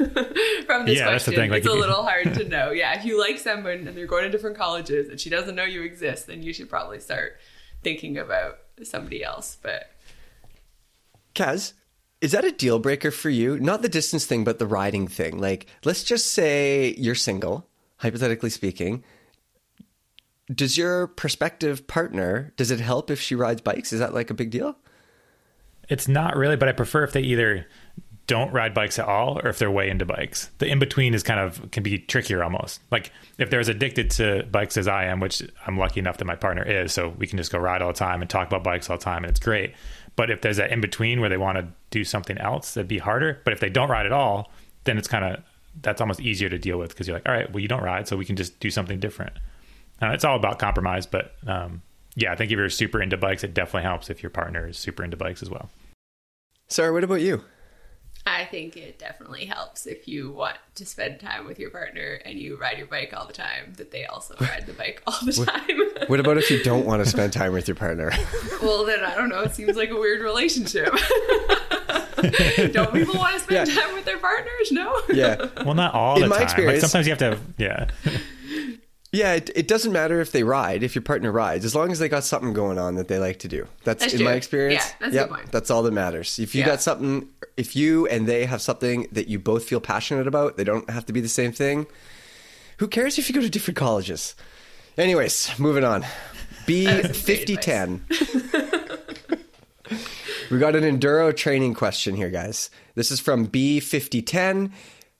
[0.66, 2.70] From this yeah, question, thing, like, it's a little hard to know.
[2.70, 5.64] Yeah, if you like someone and they're going to different colleges and she doesn't know
[5.64, 7.38] you exist, then you should probably start
[7.82, 9.58] thinking about somebody else.
[9.60, 9.90] But
[11.34, 11.74] Kaz,
[12.20, 13.58] is that a deal breaker for you?
[13.58, 15.38] Not the distance thing, but the riding thing.
[15.38, 17.66] Like, let's just say you're single,
[17.98, 19.04] hypothetically speaking.
[20.52, 23.92] Does your prospective partner, does it help if she rides bikes?
[23.92, 24.76] Is that like a big deal?
[25.88, 27.66] It's not really, but I prefer if they either
[28.26, 30.50] don't ride bikes at all or if they're way into bikes.
[30.58, 32.80] The in between is kind of can be trickier almost.
[32.90, 36.24] Like if they're as addicted to bikes as I am, which I'm lucky enough that
[36.24, 38.64] my partner is, so we can just go ride all the time and talk about
[38.64, 39.74] bikes all the time and it's great.
[40.16, 42.98] But if there's that in between where they want to do something else, that'd be
[42.98, 43.40] harder.
[43.44, 44.50] But if they don't ride at all,
[44.84, 45.42] then it's kind of
[45.82, 48.08] that's almost easier to deal with because you're like, all right, well, you don't ride,
[48.08, 49.34] so we can just do something different.
[50.00, 51.82] Uh, it's all about compromise, but um,
[52.14, 54.78] yeah, I think if you're super into bikes, it definitely helps if your partner is
[54.78, 55.70] super into bikes as well.
[56.68, 57.44] Sarah, what about you?
[58.26, 62.36] I think it definitely helps if you want to spend time with your partner and
[62.38, 65.32] you ride your bike all the time, that they also ride the bike all the
[65.32, 66.06] time.
[66.08, 68.10] what about if you don't want to spend time with your partner?
[68.62, 69.42] well, then I don't know.
[69.42, 70.88] It seems like a weird relationship.
[72.72, 73.80] don't people want to spend yeah.
[73.80, 74.72] time with their partners?
[74.72, 75.00] No.
[75.08, 75.48] Yeah.
[75.64, 76.44] Well, not all In the my time.
[76.44, 78.20] Experience, like sometimes you have to have, yeah.
[79.16, 81.98] Yeah, it, it doesn't matter if they ride, if your partner rides, as long as
[81.98, 83.66] they got something going on that they like to do.
[83.84, 84.84] That's, That's in my experience.
[84.84, 85.50] Yeah, that's yep.
[85.50, 86.38] That's all that matters.
[86.38, 86.66] If you Yeah.
[86.66, 90.64] got something, if you and they have something that you both feel passionate about, they
[90.64, 91.86] don't have to be the same thing.
[92.78, 94.34] Who cares if you go to different colleges?
[94.98, 96.04] Anyways, moving on.
[96.66, 98.04] B That was some great fifty ten.
[100.50, 102.70] We got an enduro training question here, guys.
[102.94, 104.70] This is from B5010.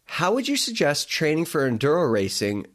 [0.04, 2.66] How would you suggest training for enduro racing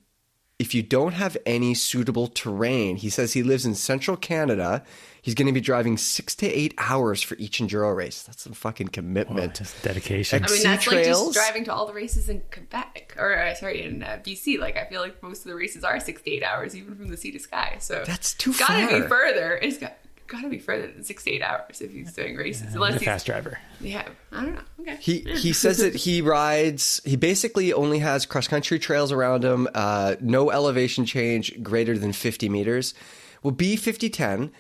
[0.61, 2.95] if you don't have any suitable terrain?
[2.95, 4.83] He says he lives in central Canada.
[5.19, 8.21] He's going to be driving six to eight hours for each enduro race.
[8.21, 9.55] That's some fucking commitment.
[9.55, 10.43] Just dedication.
[10.43, 13.55] I mean, Sea that's like just driving to all the races in Quebec, or uh,
[13.55, 14.59] sorry, in uh, BC.
[14.59, 17.07] Like, I feel like most of the races are six to eight hours, even from
[17.07, 17.77] the Sea to Sky.
[17.79, 19.01] So That's too it's gotta far.
[19.01, 19.57] be further.
[19.63, 19.97] It's got
[20.31, 22.67] gotta be further than six to eight hours if he's doing races.
[22.67, 23.59] He's Unless a he's fast driver.
[23.81, 24.61] yeah, I don't know.
[24.79, 27.01] Okay, He he says that he rides.
[27.03, 29.67] He basically only has cross country trails around him.
[29.75, 32.93] Uh, no elevation change greater than fifty meters.
[33.43, 34.51] Well, B fifty ten.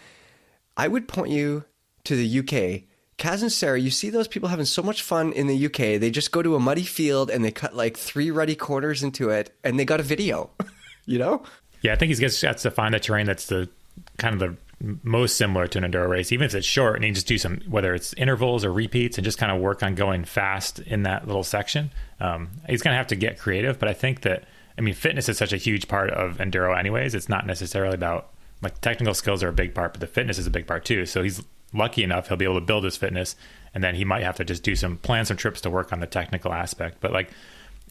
[0.75, 1.65] I would point you
[2.05, 2.83] to the UK.
[3.17, 5.99] Kaz and Sarah, you see those people having so much fun in the UK.
[6.01, 9.29] They just go to a muddy field and they cut like three ruddy corners into
[9.29, 10.49] it, and they got a video.
[11.05, 11.43] you know?
[11.81, 13.69] Yeah, I think he's just got to find the terrain that's the
[14.17, 14.57] kind of the
[15.03, 17.61] most similar to an enduro race, even if it's short, and he just do some
[17.67, 21.27] whether it's intervals or repeats, and just kind of work on going fast in that
[21.27, 21.91] little section.
[22.19, 24.45] Um, he's gonna have to get creative, but I think that
[24.77, 27.13] I mean fitness is such a huge part of enduro, anyways.
[27.15, 28.29] It's not necessarily about
[28.61, 31.05] like technical skills are a big part, but the fitness is a big part too.
[31.05, 31.41] So he's
[31.73, 33.35] lucky enough he'll be able to build his fitness,
[33.73, 35.99] and then he might have to just do some plan some trips to work on
[35.99, 36.97] the technical aspect.
[37.01, 37.29] But like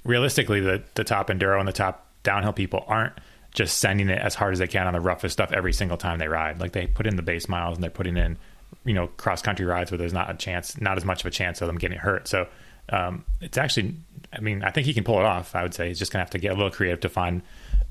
[0.05, 3.15] realistically, the the top enduro and the top downhill people aren't
[3.53, 6.19] just sending it as hard as they can on the roughest stuff every single time
[6.19, 6.61] they ride.
[6.61, 8.37] Like they put in the base miles and they're putting in,
[8.85, 11.31] you know, cross country rides where there's not a chance, not as much of a
[11.31, 12.29] chance of them getting hurt.
[12.29, 12.47] So
[12.91, 13.95] um, it's actually,
[14.33, 15.55] I mean, I think he can pull it off.
[15.55, 17.43] I would say he's just gonna have to get a little creative to find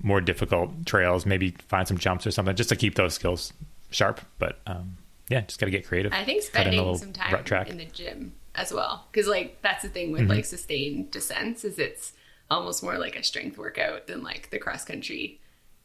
[0.02, 3.52] more difficult trails, maybe find some jumps or something, just to keep those skills
[3.92, 4.22] sharp.
[4.38, 4.98] But um,
[5.30, 6.14] yeah, just got to get creative.
[6.14, 7.70] I think Cut in a spending some time track.
[7.70, 10.32] in the gym as well, because like that's the thing with Mm-hmm.
[10.32, 12.14] like sustained descents is it's
[12.50, 15.40] almost more like a strength workout than like the cross country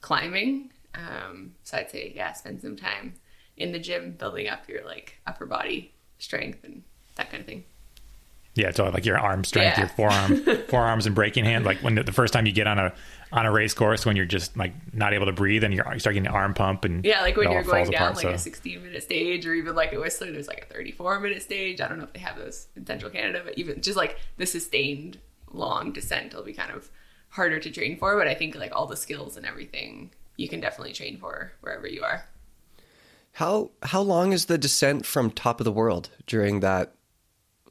[0.04, 0.70] climbing.
[0.94, 3.14] Um, so I'd say yeah, spend some time
[3.56, 6.82] in the gym building up your like upper body strength and
[7.16, 7.64] that kind of thing.
[8.54, 9.80] Yeah, so like your arm strength, Yeah.
[9.80, 11.64] your forearm, forearms and braking hand.
[11.64, 12.92] Like when the, the first time you get on a
[13.32, 15.98] on a race course, when you're just like not able to breathe and you're you
[15.98, 18.38] start getting an arm pump and Yeah, like when you're going down apart, like a
[18.38, 21.80] 16 minute stage, or even like at Whistler, there's like a 34 minute stage.
[21.80, 24.46] I don't know if they have those in Central Canada, but even just like the
[24.46, 25.18] sustained
[25.50, 26.90] long descent will be kind of
[27.34, 28.16] harder to train for.
[28.16, 31.86] But I think like all the skills and everything you can definitely train for wherever
[31.86, 32.24] you are.
[33.32, 36.94] How how long is the descent from top of the world during that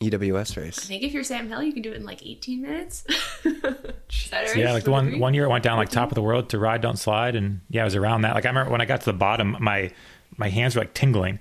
[0.01, 0.79] EWS race?
[0.79, 3.05] I think if you're Sam Hill, you can do it in like 18 minutes.
[3.45, 4.55] Is right?
[4.57, 6.59] Yeah, like the one one year I went down like top of the world to
[6.59, 8.35] ride, don't slide, and yeah, it was around that.
[8.35, 9.91] Like I remember when I got to the bottom, my
[10.37, 11.39] my hands were like tingling.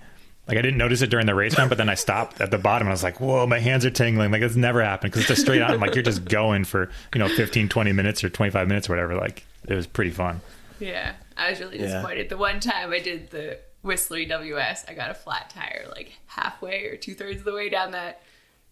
[0.48, 2.58] Like I didn't notice it during the race run, but then I stopped at the
[2.58, 5.30] bottom and I was like, "Whoa, my hands are tingling!" Like it's never happened because
[5.30, 5.78] it's a straight on.
[5.78, 9.14] Like you're just going for you know 15, 20 minutes or 25 minutes or whatever.
[9.14, 10.40] Like it was pretty fun.
[10.80, 11.86] Yeah, I was really Yeah.
[11.86, 12.28] disappointed.
[12.28, 16.86] The one time I did the Whistler EWS, I got a flat tire like halfway
[16.86, 18.20] or two thirds of the way down that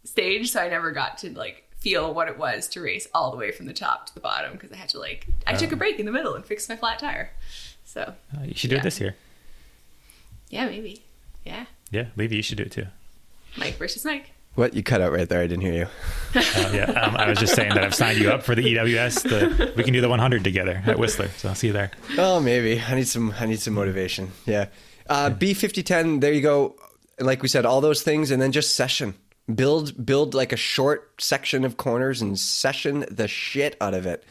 [0.05, 3.37] stage, so I never got to like feel what it was to race all the
[3.37, 5.77] way from the top to the bottom because I had to like I took a
[5.77, 7.31] break in the middle and fixed my flat tire.
[7.85, 8.81] So Uh, you should do Yeah.
[8.81, 9.15] it this year.
[10.49, 11.05] yeah, maybe.
[11.45, 12.87] Yeah, Yeah, Levy, you should do it too.
[13.57, 14.31] Mike versus Mike.
[14.57, 15.41] What you cut out right there?
[15.41, 15.87] I didn't hear you.
[16.57, 19.23] Uh, yeah, um, I was just saying that I've signed you up for the EWS.
[19.23, 21.29] The, we can do the 100 together at Whistler.
[21.39, 21.91] So I'll see you there.
[22.19, 23.35] Oh, maybe I need some.
[23.39, 24.31] I need some motivation.
[24.47, 24.67] Yeah.
[25.09, 26.21] Uh, B fifty ten.
[26.21, 26.77] There you go.
[27.19, 29.15] Like we said, all those things, and then just session.
[29.53, 34.23] Build build like a short section of corners and session the shit out of it.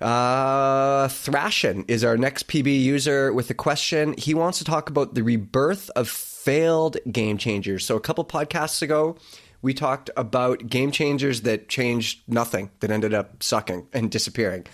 [0.00, 4.14] Uh, Thrashin is our next PB user with a question.
[4.18, 7.86] He wants to talk about the rebirth of failed game changers.
[7.86, 9.16] So a couple podcasts ago,
[9.62, 14.66] we talked about game changers that changed nothing, that ended up sucking and disappearing.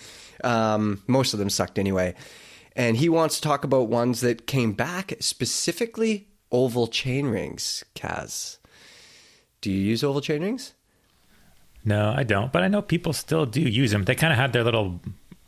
[0.43, 2.15] Um, most of them sucked anyway.
[2.75, 7.83] And he wants to talk about ones that came back, specifically oval chain rings.
[7.95, 8.57] Kaz,
[9.61, 10.73] do you use oval chain rings?
[11.83, 12.51] No, I don't.
[12.51, 14.03] But I know people still do use them.
[14.03, 14.99] They kind of had their little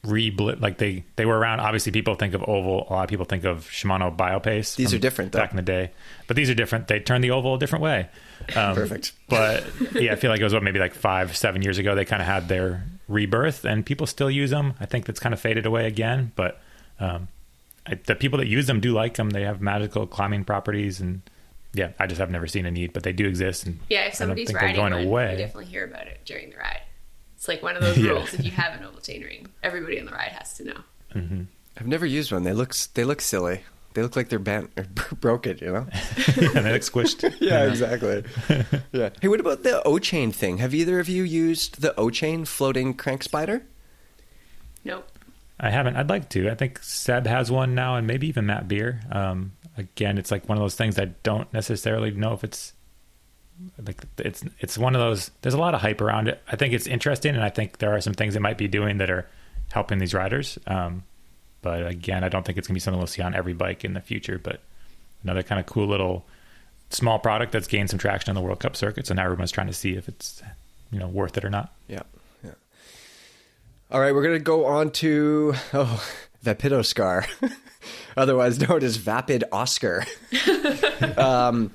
[0.04, 0.62] re-blip.
[0.62, 1.60] Like they, they were around.
[1.60, 2.88] Obviously, people think of oval.
[2.90, 4.76] A lot of people think of Shimano Biopace.
[4.76, 5.40] These are different, though.
[5.40, 5.92] Back in the day.
[6.28, 6.88] But these are different.
[6.88, 8.10] They turned the oval a different way.
[8.56, 9.14] Um, Perfect.
[9.30, 11.96] But yeah, I feel like it was what maybe like five, seven years ago.
[11.96, 14.74] They kind of had their rebirth, and people still use them.
[14.80, 16.32] I think that's kind of faded away again.
[16.36, 16.60] But
[17.00, 17.28] um,
[17.86, 19.30] I, the people that use them do like them.
[19.30, 21.22] They have magical climbing properties, and
[21.74, 23.66] yeah, I just have never seen a need, but they do exist.
[23.66, 25.32] And Yeah, if somebody's riding going one, away.
[25.32, 26.82] you definitely hear about it during the ride.
[27.36, 28.12] It's like one of those Yeah.
[28.12, 28.34] rules.
[28.34, 31.46] If you have an oval chain ring, everybody on the ride has to know.
[31.78, 32.44] I've never used one.
[32.44, 33.62] They look they look silly.
[33.96, 35.58] They look like they're bent or broken.
[35.62, 35.88] You know.
[36.28, 37.36] and they look squished.
[37.40, 38.24] yeah, exactly.
[38.92, 39.10] yeah.
[39.22, 40.58] Hey, what about the OChain thing?
[40.60, 43.64] Have either of you used the OChain floating crank spider?
[44.84, 45.08] Nope.
[45.60, 45.96] I haven't.
[45.96, 46.50] I'd like to.
[46.50, 49.00] I think Seb has one now, and maybe even Matt Beer.
[49.12, 52.74] Um, again, it's like one of those things I don't necessarily know if it's
[53.86, 55.32] like it's it's one of those.
[55.42, 56.42] There's a lot of hype around it.
[56.48, 58.98] I think it's interesting, and I think there are some things it might be doing
[58.98, 59.28] that are
[59.72, 60.58] helping these riders.
[60.68, 61.04] Um,
[61.62, 63.94] but again, I don't think it's gonna be something we'll see on every bike in
[63.94, 64.40] the future.
[64.40, 64.62] But
[65.24, 66.26] another kind of cool little
[66.90, 69.08] small product that's gained some traction on the World Cup circuit.
[69.08, 70.42] So now everyone's trying to see if it's
[70.92, 71.74] you know worth it or not.
[71.88, 72.04] Yeah.
[73.94, 76.04] All right, we're gonna go on to oh
[76.44, 77.28] Vapidoscar,
[78.18, 80.06] otherwise known as Vapid Oscar.
[81.18, 81.72] um,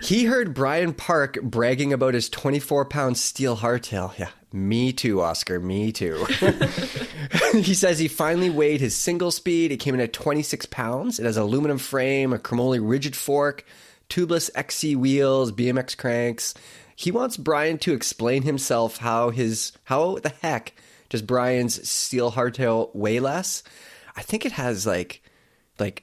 [0.00, 4.16] he heard Brian Park bragging about his 24 pound steel hardtail.
[4.18, 5.58] Yeah, me too, Oscar.
[5.58, 6.24] Me too.
[7.52, 9.72] he says he finally weighed his single speed.
[9.72, 11.18] It came in at 26 pounds.
[11.18, 13.64] It has an aluminum frame, a chromoly rigid fork,
[14.08, 16.54] tubeless XC wheels, BMX cranks.
[16.94, 20.74] He wants Brian to explain himself how his how the heck
[21.08, 23.62] does Brian's steel hardtail weigh less?
[24.18, 25.22] I think it has like
[25.78, 26.02] like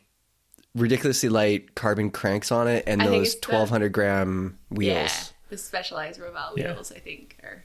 [0.74, 4.94] ridiculously light carbon cranks on it and I those it's the- 1200 gram wheels.
[4.94, 5.12] Yeah.
[5.50, 6.74] The Specialized Roval Yeah.
[6.74, 7.64] wheels, I think, are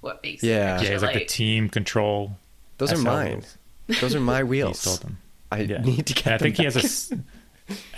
[0.00, 0.52] what makes Yeah.
[0.52, 2.38] it Yeah, extra it's like the team control.
[2.78, 3.42] Those are mine.
[3.88, 4.00] wheels.
[4.00, 4.78] Those are my He wheels.
[4.80, 5.18] sold them.
[5.50, 5.80] I Yeah.
[5.82, 6.80] need to get And I them think he has a.
[6.80, 6.84] back.
[6.84, 7.12] s-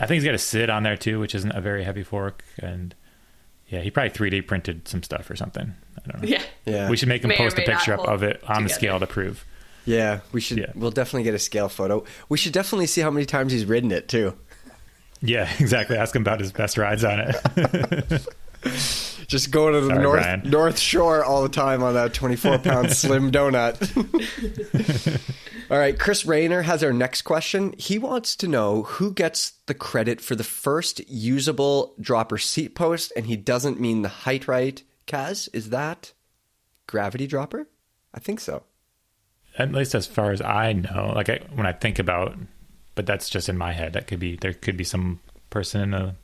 [0.01, 2.43] I think he's got a SID on there too, which isn't a very heavy fork,
[2.59, 2.95] and
[3.69, 5.75] yeah, he probably 3D printed some stuff or something.
[5.99, 6.29] I don't know.
[6.29, 6.43] Yeah.
[6.65, 6.89] Yeah.
[6.89, 9.07] We should make him May post a picture up of it on the scale to
[9.07, 9.45] prove.
[9.89, 10.59] Yeah, we should.
[10.59, 10.73] Yeah.
[10.75, 12.05] We'll definitely get a scale photo.
[12.29, 14.35] We should definitely see how many times he's ridden it too.
[15.23, 15.97] Yeah, exactly.
[15.97, 18.27] Ask him about his best rides on it.
[19.29, 20.43] Just going to the Sorry, north Brian.
[20.51, 23.79] North Shore all the time on that 24 pound slim donut.
[25.71, 27.75] all right, Chris Rayner has our next question.
[27.79, 33.11] He wants to know who gets the credit for the first usable dropper seat post,
[33.17, 34.83] and he doesn't mean the Hite Rite.
[35.07, 36.13] Kaz, is that
[36.87, 37.69] gravity dropper?
[38.13, 38.65] I think so.
[39.59, 42.37] At least as far as I know, like I, when I think about,
[42.95, 43.93] but that's just in my head.
[43.93, 46.17] That could be there could be some person in a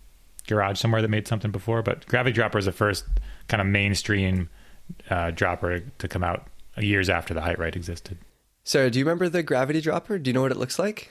[0.46, 1.82] garage somewhere that made something before.
[1.82, 3.04] But Gravity Dropper is the first
[3.48, 4.48] kind of mainstream
[5.10, 6.46] uh, dropper to come out
[6.78, 8.18] years after the Hite Rite existed.
[8.64, 10.18] Sarah, do you remember the gravity dropper?
[10.18, 11.10] Do you know what it looks like?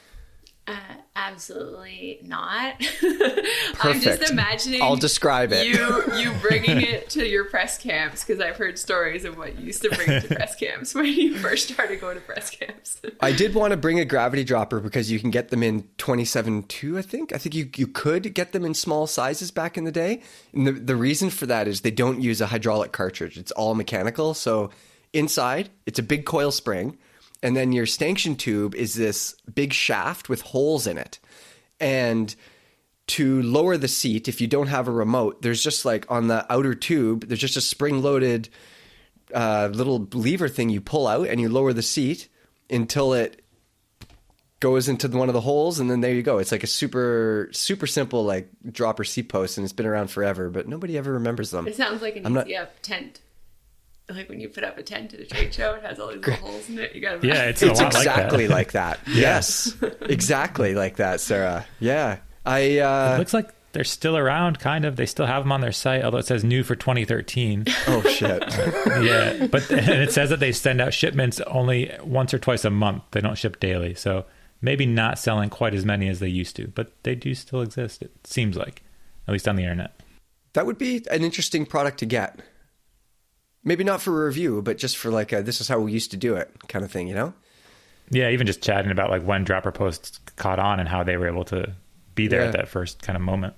[0.66, 0.78] Uh,
[1.16, 2.76] absolutely not.
[3.82, 4.82] I'm just imagining.
[4.82, 5.68] I'll describe it.
[5.68, 9.66] You you bringing it to your press camps because I've heard stories of what you
[9.66, 13.02] used to bring to press camps when you first started going to press camps.
[13.20, 16.98] I did want to bring a gravity dropper because you can get them in 27.2,
[16.98, 17.34] I think.
[17.34, 20.22] I think you, you could get them in small sizes back in the day.
[20.54, 23.76] And the, the reason for that is they don't use a hydraulic cartridge, it's all
[23.76, 24.34] mechanical.
[24.34, 24.70] So
[25.12, 26.98] inside, it's a big coil spring.
[27.44, 31.20] And then your stanchion tube is this big shaft with holes in it.
[31.80, 32.34] And
[33.08, 36.52] to lower the seat, if you don't have a remote, there's just like on the
[36.52, 38.48] outer tube, there's just a spring loaded
[39.34, 42.30] uh, little lever thing you pull out and you lower the seat
[42.70, 43.44] until it
[44.60, 47.50] goes into one of the holes and then there you go it's like a super
[47.52, 51.52] super simple like dropper seat post and it's been around forever but nobody ever remembers
[51.52, 52.48] them It sounds like an I'm not-
[52.82, 53.20] tent.
[54.10, 56.18] Like when you put up a tent at a trade show, it has all these
[56.18, 56.94] little holes in it.
[56.94, 60.98] You got to Yeah, it's, it's a lot exactly like like that, yes exactly like
[60.98, 64.98] that sarah yeah i uh It looks like they're still around, kind of.
[64.98, 67.66] They still have them on their site, although it says new for 2013.
[67.88, 68.44] oh shit
[68.88, 72.70] yeah, but and it says that they send out shipments only once or twice a
[72.70, 73.02] month.
[73.12, 74.26] They don't ship daily, so
[74.62, 78.04] maybe not selling quite as many as they used to, but they do still exist.
[78.04, 78.84] It seems like,
[79.28, 80.00] at least on the internet.
[80.54, 82.40] that would be an interesting product to get
[83.64, 86.12] maybe not for a review but just for like a, this is how we used
[86.12, 87.34] to do it kind of thing you know
[88.10, 91.28] Yeah, even just chatting about like when dropper posts caught on and how they were
[91.28, 91.74] able to
[92.16, 92.48] be there Yeah.
[92.48, 93.56] at that first kind of moment.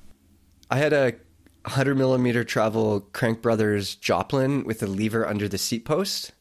[0.71, 1.13] I had a
[1.63, 6.31] 100 millimeter travel Crank Brothers Joplin with a lever under the seat post.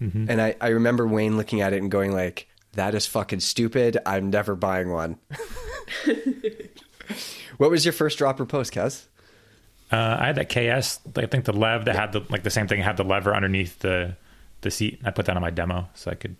[0.00, 0.26] Mm-hmm.
[0.28, 3.98] And I, I remember Wayne looking at it and going like, that is fucking stupid.
[4.04, 5.18] I'm never buying one.
[7.56, 9.06] what was your first dropper post, Kaz?
[9.92, 11.00] Uh, I had that KS.
[11.16, 13.78] I think the lev that had the like the same thing had the lever underneath
[13.80, 14.16] the
[14.62, 15.00] the seat.
[15.04, 16.36] I put that on my demo so I could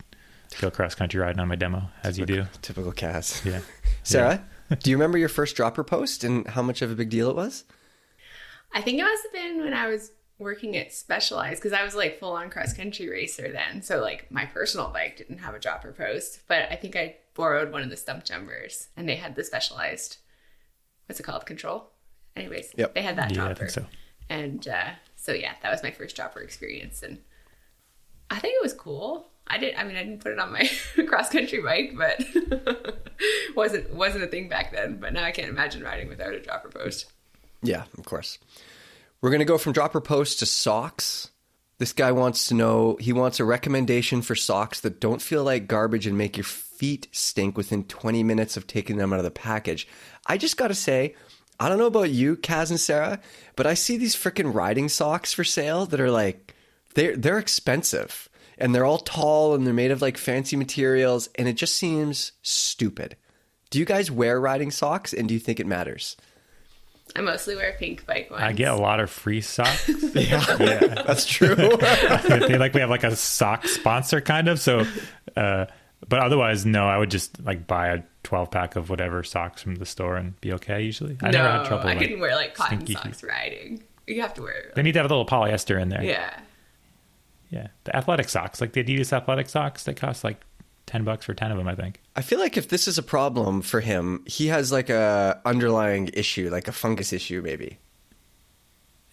[0.61, 2.47] go cross country riding on my demo as you do.
[2.63, 3.45] Typical Kaz.
[3.45, 3.61] Yeah.
[4.03, 4.45] Sarah,
[4.81, 7.37] do you remember your first dropper post and how much of a big deal it
[7.37, 7.65] was?
[8.73, 11.95] I think it must have been when I was working at Specialized because I was
[11.95, 13.83] like full on cross country racer then.
[13.83, 17.71] So like my personal bike didn't have a dropper post, but I think I borrowed
[17.71, 20.17] one of the Stumpjumpers and they had the Specialized.
[21.07, 21.45] What's it called?
[21.47, 21.92] Control.
[22.37, 22.95] Anyways, Yep.
[22.95, 23.59] they had that Yeah, I dropper.
[23.61, 23.87] think so.
[24.29, 27.19] And uh, so yeah, that was my first dropper experience, and
[28.31, 29.29] I think it was cool.
[29.47, 29.75] I did.
[29.75, 30.71] I mean, I didn't put it on my
[31.07, 32.25] cross country bike, but
[33.57, 34.99] wasn't wasn't a thing back then.
[34.99, 37.07] But now I can't imagine riding without a dropper post.
[37.63, 38.39] Yeah, of course.
[39.21, 41.29] We're going to go from dropper post to socks.
[41.79, 45.67] This guy wants to know, he wants a recommendation for socks that don't feel like
[45.69, 49.31] garbage and make your feet stink within 20 minutes of taking them out of the
[49.33, 49.89] package.
[50.27, 51.15] I just got to say,
[51.63, 53.21] I don't know about you, Kaz and Sarah,
[53.55, 56.55] but I see these freaking riding socks for sale that are like,
[56.95, 61.47] they're, they're expensive and they're all tall and they're made of like fancy materials and
[61.49, 63.17] it just seems stupid.
[63.71, 66.17] Do you guys wear riding socks and do you think it matters?
[67.15, 68.43] I mostly wear Pinkbike ones.
[68.43, 69.89] I get a lot of free socks.
[70.15, 70.79] Yeah, yeah.
[71.07, 71.55] that's true.
[71.81, 74.61] I feel like we have like a sock sponsor kind of.
[74.61, 74.85] So,
[75.37, 75.67] uh,
[76.09, 79.77] but otherwise, no, I would just like buy a 12 pack of whatever socks from
[79.77, 81.17] the store and be okay usually.
[81.23, 81.85] I no, never had trouble.
[81.85, 83.83] I like, couldn't wear like cotton stinky socks riding.
[84.07, 84.73] You have to wear.
[84.75, 86.03] They need to have a little polyester in there.
[86.03, 86.39] Yeah.
[87.51, 87.69] Yeah.
[87.85, 90.41] The athletic socks, like the Adidas athletic socks, that cost like
[90.87, 92.01] 10 bucks for 10 of them, I think.
[92.17, 96.11] I feel like if this is a problem for him, he has like a underlying
[96.15, 97.79] issue, like a fungus issue, maybe.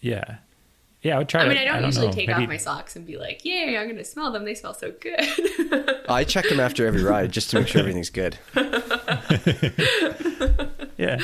[0.00, 0.38] Yeah.
[1.02, 1.48] Yeah, I would try I to.
[1.50, 3.88] mean, I don't, usually know, take maybe- off my socks and be like, "Yay, I'm
[3.88, 4.44] gonna smell them.
[4.44, 8.10] They smell so good." I check them after every ride just to make sure everything's
[8.10, 8.36] good.
[10.98, 11.18] Yeah.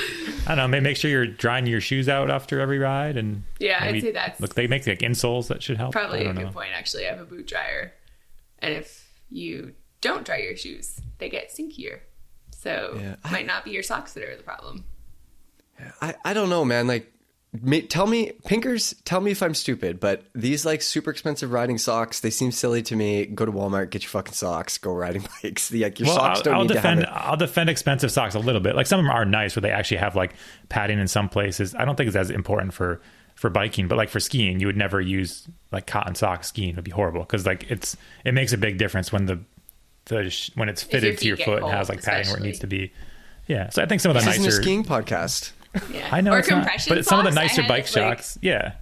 [0.47, 0.69] I don't know.
[0.69, 3.19] Maybe make sure you're drying your shoes out after every ride.
[3.19, 5.93] and Yeah, I'd maybe- say that's Look, they make like insoles that should help.
[5.93, 6.51] Probably a good know.
[6.51, 6.71] point.
[6.75, 7.93] Actually, I have a boot dryer,
[8.61, 11.99] and if you don't dry your shoes, they get stinkier.
[12.53, 13.17] So Yeah.
[13.23, 14.85] it might not be your socks that are the problem.
[16.01, 16.87] I, I don't know, man.
[16.87, 17.16] Like, ma-
[17.89, 22.21] tell me, Pinkers, tell me if I'm stupid, but these like super expensive riding socks,
[22.21, 23.27] they seem silly to me.
[23.27, 25.69] Go to Walmart, get your fucking socks, go riding bikes.
[25.69, 27.01] the, Like, your Well, socks I'll, don't I'll need defend.
[27.03, 27.27] to have it.
[27.29, 28.77] I'll defend expensive socks a little bit.
[28.77, 30.35] Like some of them are nice, where they actually have like
[30.69, 31.75] padding in some places.
[31.75, 33.01] I don't think it's as important for
[33.37, 36.71] for biking, but like for skiing, you would never use like cotton socks skiing.
[36.71, 39.41] It would be horrible because like it's it makes a big difference when the
[40.07, 42.39] the sh- when it's your fitted to your get foot and has like padding where
[42.39, 42.93] it needs to be.
[43.47, 44.63] Yeah, so I think some of the This isn't a nicer.
[44.63, 45.53] skiing podcast.
[45.93, 47.89] Yeah, I know, or it's not, compression but some of the nicer had, bike like-
[47.89, 48.39] socks.
[48.43, 48.75] Yeah,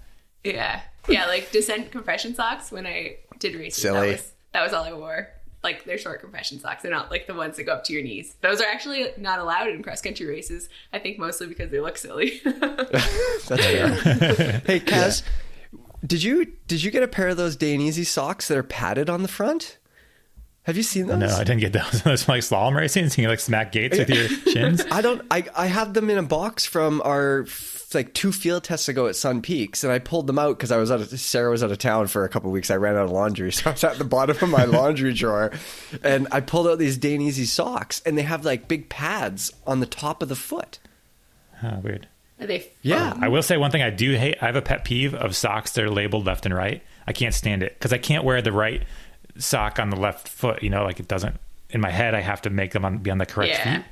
[0.44, 2.70] Yeah, yeah, like descent compression socks.
[2.72, 4.00] When I did races, Silly.
[4.00, 5.28] that was that was all I wore.
[5.62, 6.82] Like they're short compression socks.
[6.82, 8.36] They're not like the ones that go up to your knees.
[8.42, 10.68] Those are actually not allowed in cross country races.
[10.92, 12.40] I think mostly because they look silly.
[12.44, 13.88] That's fair.
[14.66, 15.22] hey, Kaz,
[16.06, 19.22] did you did you get a pair of those Dainese socks that are padded on
[19.22, 19.78] the front?
[20.64, 21.18] Have you seen those?
[21.18, 22.02] no, I didn't get those.
[22.04, 24.82] Those like slalom racing, so you can like smack gates with your shins.
[24.90, 25.22] I don't.
[25.30, 27.46] I I have them in a box from our
[27.92, 30.78] like two field tests ago at Sun Peaks, and I pulled them out because I
[30.78, 32.70] was out of Sarah was out of town for a couple of weeks.
[32.70, 35.52] I ran out of laundry, so I was at the bottom of my laundry drawer,
[36.02, 39.86] and I pulled out these Dainese socks, and they have like big pads on the
[39.86, 40.78] top of the foot.
[41.62, 42.08] Oh, weird.
[42.40, 42.72] Are they?
[42.82, 43.14] Yeah.
[43.20, 44.38] I will say one thing I do hate.
[44.40, 46.82] I have a pet peeve of socks that are labeled left and right.
[47.06, 48.82] I can't stand it because I can't wear the right
[49.38, 50.62] sock on the left foot.
[50.62, 51.36] You know, like it doesn't.
[51.70, 53.76] In my head, I have to make them on, be on the correct Yeah.
[53.78, 53.84] feet.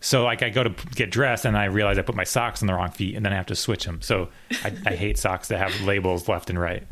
[0.00, 2.66] So like I go to get dressed and I realize I put my socks on
[2.66, 4.00] the wrong feet and then I have to switch them.
[4.02, 4.28] So
[4.64, 6.86] I, I hate socks that have labels left and right.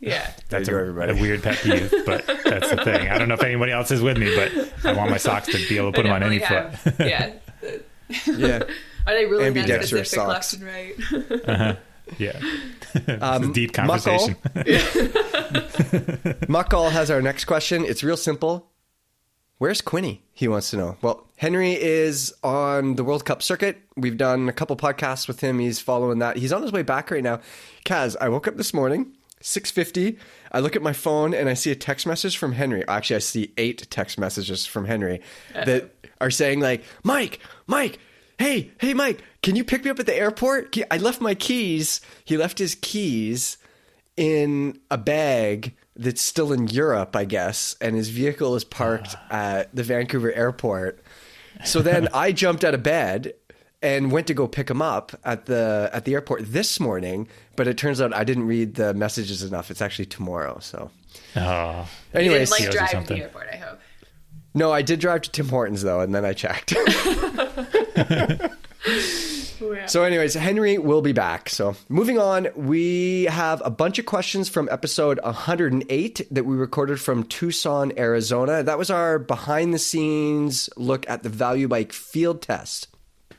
[0.00, 0.28] Yeah.
[0.48, 3.08] That's a, a weird pet peeve, but that's the thing.
[3.08, 5.68] I don't know if anybody else is with me, but I want my socks to
[5.68, 7.06] be able to put them on any definitely foot.
[7.06, 7.32] yeah.
[8.26, 8.62] Yeah.
[9.06, 10.52] Are they really that Ambidextrous specific socks.
[10.52, 11.48] left and right?
[11.48, 11.76] Uh-huh.
[12.18, 12.38] Yeah,
[12.94, 13.88] this Um, is deep Muckle.
[14.18, 14.36] conversation.
[16.48, 17.84] Muckall has our next question.
[17.84, 18.70] It's real simple.
[19.58, 20.20] Where's Quinney?
[20.32, 20.96] He wants to know.
[21.02, 23.78] Well, Henry is on the World Cup circuit.
[23.96, 25.58] We've done a couple podcasts with him.
[25.58, 26.36] He's following that.
[26.36, 27.40] He's on his way back right now.
[27.84, 30.16] Kaz, I woke up this morning, 6.50.
[30.52, 32.86] I look at my phone and I see a text message from Henry.
[32.86, 35.20] Actually, I see eight text messages from Henry
[35.54, 35.90] that
[36.20, 37.98] are saying like, Mike, Mike,
[38.38, 40.76] hey, hey, Mike, can you pick me up at the airport?
[40.90, 42.02] I left my keys.
[42.22, 43.56] He left his keys
[44.14, 49.74] in a bag that's still in Europe, I guess, and his vehicle is parked at
[49.74, 51.02] the Vancouver airport.
[51.64, 53.32] So then I jumped out of bed
[53.80, 57.26] and went to go pick him up at the at the airport this morning,
[57.56, 59.70] but it turns out I didn't read the messages enough.
[59.70, 60.58] It's actually tomorrow.
[60.60, 60.90] So
[61.36, 63.80] Oh, You didn't like drive to the airport, I hope.
[64.52, 66.74] no, I did drive to Tim Hortons though, and then I checked.
[69.86, 71.48] So, anyways, Henry will be back.
[71.48, 77.00] So, moving on, we have a bunch of questions from episode 108 that we recorded
[77.00, 78.62] from Tucson, Arizona.
[78.62, 82.88] That was our behind the scenes look at the Value Bike field test.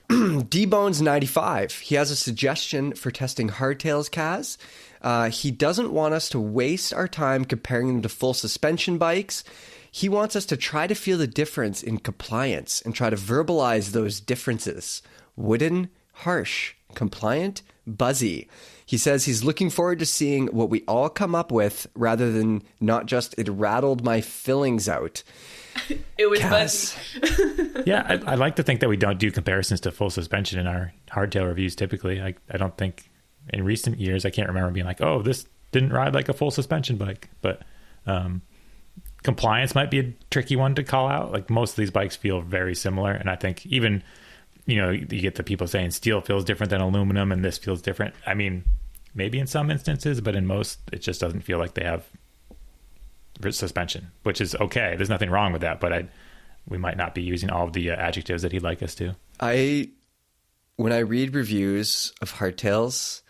[0.50, 4.58] D Bones 95, he has a suggestion for testing hardtails, Kaz.
[5.02, 9.44] Uh, he doesn't want us to waste our time comparing them to full suspension bikes.
[9.92, 13.92] He wants us to try to feel the difference in compliance and try to verbalize
[13.92, 15.02] those differences.
[15.40, 18.48] Wooden, harsh, compliant, buzzy.
[18.86, 22.64] He says he's looking forward to seeing what we all come up with rather than
[22.80, 25.24] not just it rattled my fillings out.
[26.18, 26.96] It was Kaz.
[27.22, 27.84] buzzy.
[27.86, 30.68] yeah, I, I like to think that we don't do comparisons to full suspension in
[30.68, 31.76] our hardtail reviews.
[31.76, 33.10] Typically, I, I don't think
[33.54, 36.52] in recent years I can't remember being like, oh, this didn't ride like a full
[36.52, 37.30] suspension bike.
[37.42, 37.62] But
[38.06, 38.42] um,
[39.24, 41.32] compliance might be a tricky one to call out.
[41.32, 44.04] Like most of these bikes feel very similar, and I think even
[44.70, 47.82] you know you get the people saying steel feels different than aluminum, and this feels
[47.82, 48.14] different.
[48.26, 48.64] I mean,
[49.14, 52.06] maybe in some instances, but in most, it just doesn't feel like they have
[53.52, 54.96] suspension, which is okay.
[54.96, 56.08] There's nothing wrong with that, but I
[56.68, 59.16] we might not be using all of the uh, adjectives that he'd like us to.
[59.40, 59.90] I
[60.76, 63.22] when I read reviews of hardtails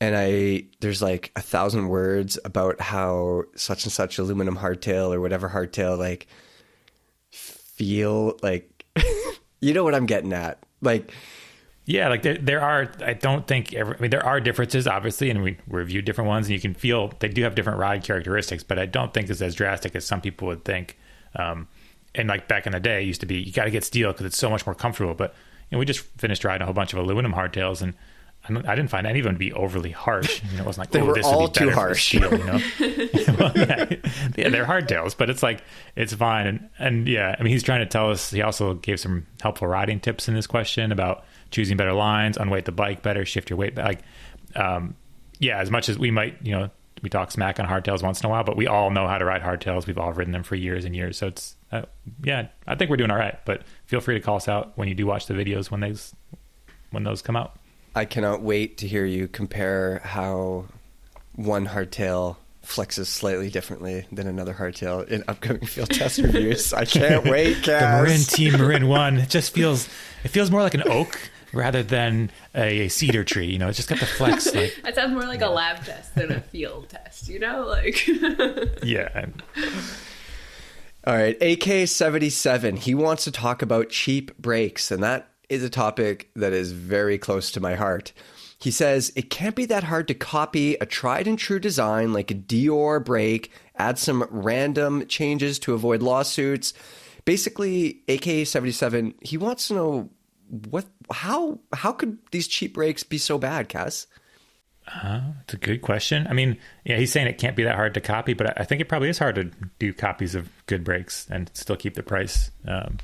[0.00, 5.20] and I there's like a thousand words about how such and such aluminum hardtail or
[5.20, 6.26] whatever hardtail like
[7.30, 8.77] feel like
[9.60, 10.58] you know what I'm getting at.
[10.80, 11.12] Like
[11.88, 12.92] Yeah, like there, there are.
[13.02, 13.74] I don't think.
[13.74, 17.10] I mean, there are differences, obviously, and we review different ones, and you can feel
[17.20, 18.62] they do have different ride characteristics.
[18.62, 20.98] But I don't think it's as drastic as some people would think.
[21.34, 21.66] Um,
[22.14, 24.12] and like back in the day, it used to be you got to get steel
[24.12, 25.14] because it's so much more comfortable.
[25.14, 25.34] But
[25.70, 27.94] you know, we just finished riding a whole bunch of aluminum hardtails, and
[28.48, 30.42] I, don't- I didn't find any of them to be overly harsh.
[30.50, 32.08] You know, it wasn't like They oh, were this all would be too harsh.
[32.08, 32.60] Steel, you know,
[33.38, 33.86] Well, yeah,
[34.36, 35.62] yeah, they're hardtails, but it's like
[35.96, 36.46] it's fine.
[36.46, 38.30] And and yeah, I mean, he's trying to tell us.
[38.30, 42.64] He also gave some helpful riding tips in this question about choosing better lines, unweight
[42.64, 43.76] the bike better, shift your weight.
[43.76, 44.00] Like,
[44.54, 44.94] um,
[45.38, 46.70] yeah, as much as we might, you know,
[47.02, 49.24] we talk smack on hardtails once in a while, but we all know how to
[49.24, 49.86] ride hardtails.
[49.86, 51.16] We've all ridden them for years and years.
[51.16, 51.82] So it's, uh,
[52.22, 53.38] yeah, I think we're doing all right.
[53.44, 56.14] But feel free to call us out when you do watch the videos when those
[56.90, 57.57] when those come out.
[57.98, 60.66] I cannot wait to hear you compare how
[61.34, 66.72] one hardtail flexes slightly differently than another hardtail in upcoming field test reviews.
[66.72, 69.88] I can't wait, The Marin Team Marin One it just feels
[70.22, 71.18] it feels more like an oak
[71.52, 73.46] rather than a cedar tree.
[73.50, 74.54] You know, it's just got the flex.
[74.54, 77.66] Like, That sounds more like a lab test than a field test, you know?
[77.66, 78.06] Like
[78.84, 79.42] yeah, and-
[81.04, 82.78] All right, AK77.
[82.78, 87.18] He wants to talk about cheap brakes, and that is a topic that is very
[87.18, 88.12] close to my heart.
[88.60, 92.30] He says it can't be that hard to copy a tried and true design like
[92.30, 96.74] a Deore brake, add some random changes to avoid lawsuits.
[97.24, 100.10] Basically, AK77, he wants to know
[100.70, 104.06] what how how could these cheap brakes be so bad, Kaz?
[105.42, 106.26] It's a good question.
[106.28, 108.64] I mean, yeah, he's saying it can't be that hard to copy, but I- I
[108.64, 112.02] think it probably is hard to do copies of good brakes and still keep the
[112.02, 112.96] price um,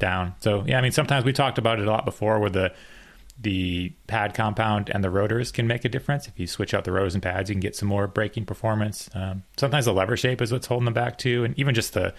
[0.00, 0.34] down.
[0.40, 2.72] So yeah, I mean, sometimes we talked about it a lot before, where the
[3.40, 6.28] the pad compound and the rotors can make a difference.
[6.28, 9.08] If you switch out the rotors and pads, you can get some more braking performance.
[9.14, 12.12] Um, sometimes the lever shape is what's holding them back too, and even just the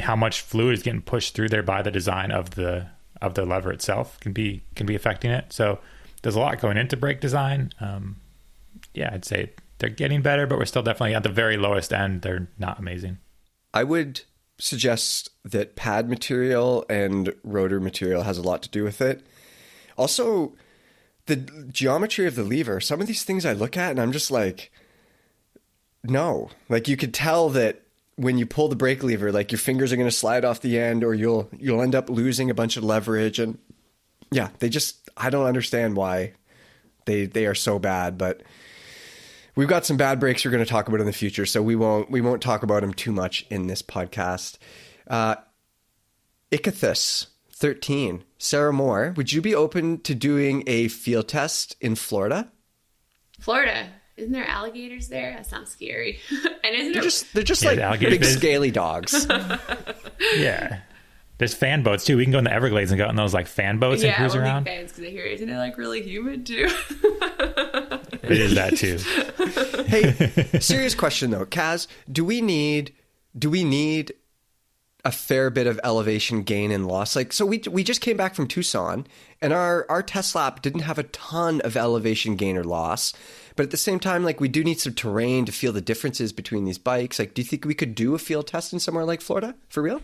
[0.00, 2.88] how much fluid is getting pushed through there by the design of the
[3.20, 5.52] of the lever itself can be can be affecting it.
[5.52, 5.78] So
[6.22, 7.72] there's a lot going into brake design.
[7.80, 8.16] Um,
[8.94, 12.22] yeah, I'd say they're getting better, but we're still definitely at the very lowest end.
[12.22, 13.18] They're not amazing.
[13.74, 14.22] I would
[14.62, 19.26] suggest that pad material and rotor material has a lot to do with it.
[19.96, 20.54] Also,
[21.26, 22.80] the geometry of the lever.
[22.80, 24.70] Some of these things I look at and I'm just like,
[26.04, 26.48] no.
[26.68, 27.82] Like you could tell that
[28.14, 30.78] when you pull the brake lever, like your fingers are going to slide off the
[30.78, 33.40] end, or you'll you'll end up losing a bunch of leverage.
[33.40, 33.58] And
[34.30, 36.34] yeah, they just I don't understand why
[37.06, 38.42] they they are so bad, but
[39.56, 41.76] we've got some bad brakes we're going to talk about in the future, so we
[41.76, 44.58] won't we won't talk about them too much in this podcast.
[45.08, 45.36] Uh,
[46.50, 52.50] Ichthus thirteen, Sarah Moore, would you be open to doing a field test in Florida?
[53.40, 53.88] Florida.
[54.16, 55.32] Isn't there alligators there?
[55.34, 56.20] That sounds scary.
[56.62, 59.26] and isn't They're it just they're just Yeah, like the alligators- big scaly dogs.
[60.36, 60.80] Yeah.
[61.38, 62.16] There's fan boats too.
[62.16, 64.16] We can go in the Everglades and go in those like fan boats and yeah,
[64.18, 64.62] cruise we're around.
[64.64, 66.68] big fans because I hear isn't it like really humid too?
[68.32, 68.98] It is that too.
[69.86, 72.94] hey, serious question though, Kaz, do we need
[73.36, 74.12] do we need
[75.04, 77.16] a fair bit of elevation gain and loss?
[77.16, 79.06] Like, so we we just came back from Tucson,
[79.40, 83.12] and our our test lap didn't have a ton of elevation gain or loss,
[83.56, 86.32] but at the same time, like we do need some terrain to feel the differences
[86.32, 87.18] between these bikes.
[87.18, 89.82] Like, do you think we could do a field test in somewhere like Florida for
[89.82, 90.00] real?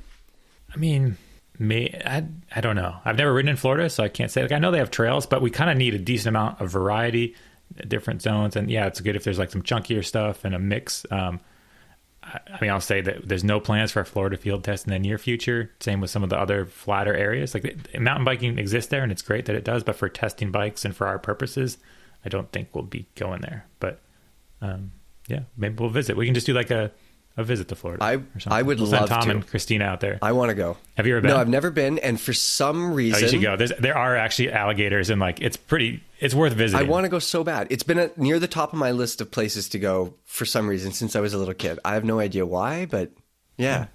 [0.73, 1.17] I mean,
[1.59, 2.25] me, I,
[2.55, 2.97] I don't know.
[3.05, 4.43] I've never ridden in Florida, so I can't say.
[4.43, 6.71] Like, I know they have trails, but we kind of need a decent amount of
[6.71, 7.35] variety,
[7.87, 11.05] different zones, and yeah, it's good if there's like some chunkier stuff and a mix.
[11.11, 11.41] Um,
[12.23, 14.93] I, I mean, I'll say that there's no plans for a Florida field test in
[14.93, 15.71] the near future.
[15.81, 17.55] Same with some of the other flatter areas.
[17.55, 19.85] Like mountain biking exists there, and it's great that it does.
[19.85, 21.79] But for testing bikes and for our purposes,
[22.25, 23.67] I don't think we'll be going there.
[23.81, 24.01] But
[24.61, 24.93] um,
[25.29, 26.17] yeah, maybe we'll visit.
[26.17, 26.91] We can just do like a
[27.39, 28.05] a visit to Florida.
[28.05, 28.53] I- or something.
[28.53, 29.31] I would We'll send love Tom to.
[29.31, 30.19] and Christina out there.
[30.21, 30.77] I want to go.
[30.97, 31.31] Have you ever been?
[31.31, 33.57] No, I've never been, and for some Oh, reason, you should go.
[33.57, 36.03] There's, there are actually alligators, and like it's pretty.
[36.21, 36.85] It's worth visiting.
[36.87, 37.69] I want to go so bad.
[37.71, 40.69] It's been at, near the top of my list of places to go for some
[40.69, 41.79] reason since I was a little kid.
[41.85, 43.13] I have no idea why, but
[43.57, 43.87] yeah.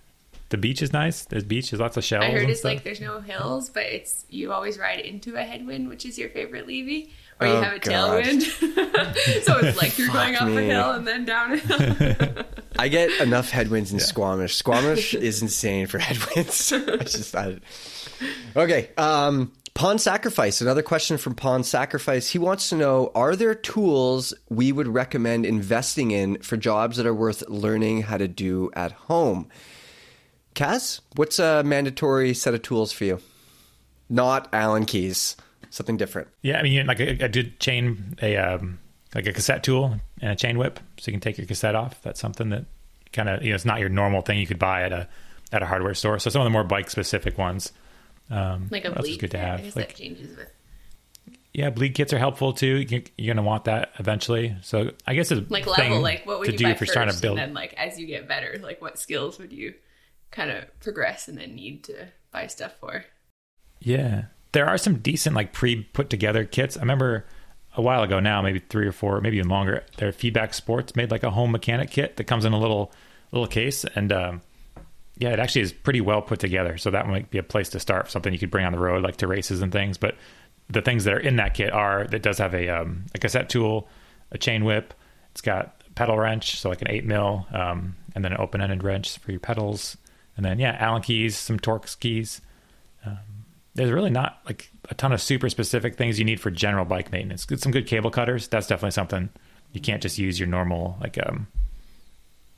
[0.50, 1.26] the beach is nice.
[1.26, 1.72] There's beach.
[1.72, 2.24] There's lots of shells.
[2.24, 2.74] I heard and it's stuff.
[2.76, 6.30] like there's no hills, but it's you always ride into a headwind, which is your
[6.30, 8.24] favorite Levy, or you Oh, have a God.
[8.24, 8.42] tailwind.
[9.44, 10.58] so it's like you're going up me.
[10.58, 12.44] a hill and then down a hill.
[12.80, 14.56] I get enough headwinds in Squamish.
[14.56, 16.72] Squamish is insane for headwinds.
[16.74, 17.60] I just I,
[18.56, 18.90] okay.
[18.98, 20.62] Um, Pawn Sacrifice.
[20.62, 22.30] Another question from Pawn Sacrifice.
[22.30, 27.06] He wants to know: Are there tools we would recommend investing in for jobs that
[27.06, 29.50] are worth learning how to do at home?
[30.56, 33.20] Kaz, what's a mandatory set of tools for you?
[34.10, 35.36] Not Allen keys.
[35.74, 36.28] Something different.
[36.44, 38.78] Yeah, I mean, like I, I did chain a um,
[39.16, 42.00] like a cassette tool and a chain whip, so you can take your cassette off.
[42.04, 42.66] That's something that
[43.12, 45.08] kind of you know it's not your normal thing you could buy at a
[45.52, 46.20] at a hardware store.
[46.20, 47.72] So some of the more bike specific ones,
[48.30, 49.46] um, like a what else is bleed good to kit.
[49.46, 49.64] I have.
[49.64, 50.48] guess Like that changes with
[51.54, 52.86] yeah, bleed kits are helpful too.
[52.88, 54.56] You, you're gonna want that eventually.
[54.62, 56.02] So I guess it's like a level.
[56.02, 57.40] Like what would you do if you're first, trying to build.
[57.40, 59.74] and then like as you get better, like what skills would you
[60.30, 63.06] kind of progress and then need to buy stuff for?
[63.80, 64.26] Yeah.
[64.54, 66.78] There are some decent like pre put together kits.
[66.78, 67.26] I remember
[67.76, 71.12] a while ago now, maybe three or four, maybe even longer, their feedback sports made
[71.12, 72.92] like a home mechanic kit that comes in a little
[73.32, 74.42] little case and um
[75.18, 76.78] yeah, it actually is pretty well put together.
[76.78, 79.04] So that might be a place to start, something you could bring on the road
[79.04, 79.98] like to races and things.
[79.98, 80.16] But
[80.70, 83.50] the things that are in that kit are that does have a um, a cassette
[83.50, 83.88] tool,
[84.32, 84.94] a chain whip,
[85.32, 88.62] it's got a pedal wrench, so like an eight mil, um, and then an open
[88.62, 89.98] ended wrench for your pedals,
[90.36, 92.42] and then yeah, Allen keys, some Torx keys
[93.76, 97.12] there's really not like a ton of super specific things you need for general bike
[97.12, 97.46] maintenance.
[97.46, 98.48] Get some good cable cutters.
[98.48, 99.30] That's definitely something
[99.72, 101.48] you can't just use your normal like um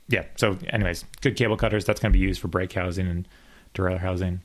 [0.08, 0.24] yeah.
[0.36, 1.84] So anyways, good cable cutters.
[1.84, 3.26] That's going to be used for brake housing and
[3.74, 4.40] derailleur housing.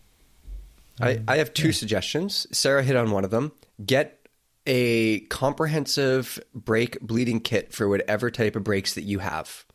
[0.99, 2.47] I, I have two suggestions.
[2.51, 3.51] Sarah hit on one of them.
[3.83, 4.27] Get
[4.67, 9.65] a comprehensive brake bleeding kit for whatever type of brakes that you have.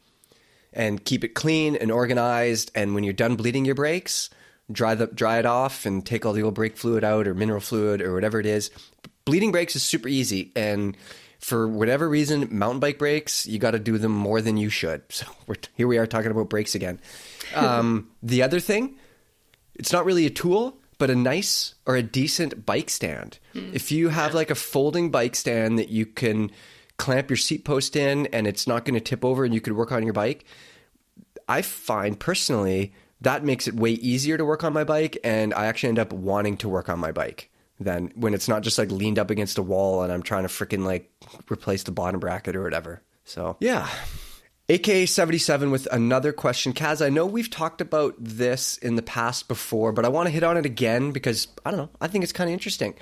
[0.72, 2.70] And keep it clean and organized.
[2.74, 4.28] And when you're done bleeding your brakes,
[4.70, 7.60] dry the dry it off and take all the old brake fluid out or mineral
[7.60, 8.70] fluid or whatever it is.
[9.24, 10.52] Bleeding brakes is super easy.
[10.56, 10.96] And
[11.38, 15.02] for whatever reason, mountain bike brakes, you got to do them more than you should.
[15.10, 17.00] So we're, here we are talking about brakes again.
[17.54, 18.96] Um, the other thing,
[19.74, 23.38] it's not really a tool, but a nice or a decent bike stand.
[23.54, 26.50] If you have like a folding bike stand that you can
[26.96, 29.74] clamp your seat post in and it's not going to tip over and you could
[29.74, 30.44] work on your bike,
[31.48, 35.66] I find personally that makes it way easier to work on my bike and I
[35.66, 38.90] actually end up wanting to work on my bike than when it's not just like
[38.90, 41.10] leaned up against a wall and I'm trying to freaking like
[41.50, 43.02] replace the bottom bracket or whatever.
[43.24, 43.88] So, yeah.
[44.68, 46.72] AKA 77 with another question.
[46.72, 50.32] Kaz, I know we've talked about this in the past before, but I want to
[50.32, 51.90] hit on it again because I don't know.
[52.00, 52.94] I think it's kind of interesting.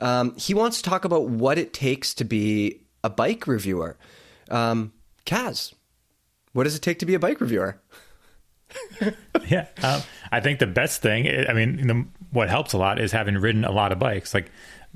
[0.00, 3.96] Um, he wants to talk about what it takes to be a bike reviewer.
[4.50, 4.92] Um,
[5.24, 5.72] Kaz,
[6.52, 7.80] what does it take to be a bike reviewer?
[9.48, 11.26] yeah, um, I think the best thing.
[11.48, 14.34] I mean, the, what helps a lot is having ridden a lot of bikes.
[14.34, 14.50] Like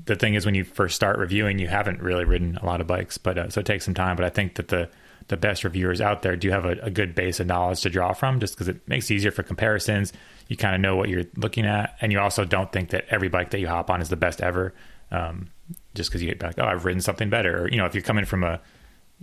[0.05, 2.87] the thing is, when you first start reviewing, you haven't really ridden a lot of
[2.87, 4.15] bikes, but uh, so it takes some time.
[4.15, 4.89] But I think that the
[5.27, 8.13] the best reviewers out there do have a, a good base of knowledge to draw
[8.13, 10.13] from, just because it makes it easier for comparisons.
[10.47, 13.27] You kind of know what you're looking at, and you also don't think that every
[13.27, 14.73] bike that you hop on is the best ever,
[15.11, 15.49] um,
[15.95, 17.63] just because you get like, oh, I've ridden something better.
[17.63, 18.61] Or, you know, if you're coming from a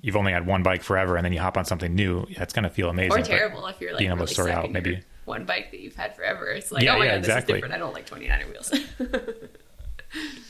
[0.01, 2.64] you've only had one bike forever, and then you hop on something new, that's going
[2.64, 3.22] to feel amazing.
[3.22, 5.70] Or terrible if you're like being able to really sort stuck out maybe- one bike
[5.70, 6.49] that you've had forever.
[6.49, 7.55] It's like, Yeah, oh my yeah, god, exactly.
[7.55, 7.74] this is different.
[7.74, 9.34] I don't like 29er wheels.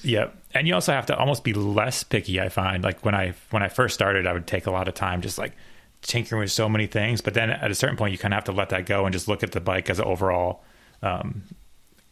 [0.03, 2.38] Yeah, and you also have to almost be less picky.
[2.38, 4.95] I find like when I when I first started, I would take a lot of
[4.95, 5.53] time just like
[6.03, 7.22] tinkering with so many things.
[7.22, 9.12] But then at a certain point, you kind of have to let that go and
[9.14, 10.62] just look at the bike as an overall,
[11.03, 11.45] um,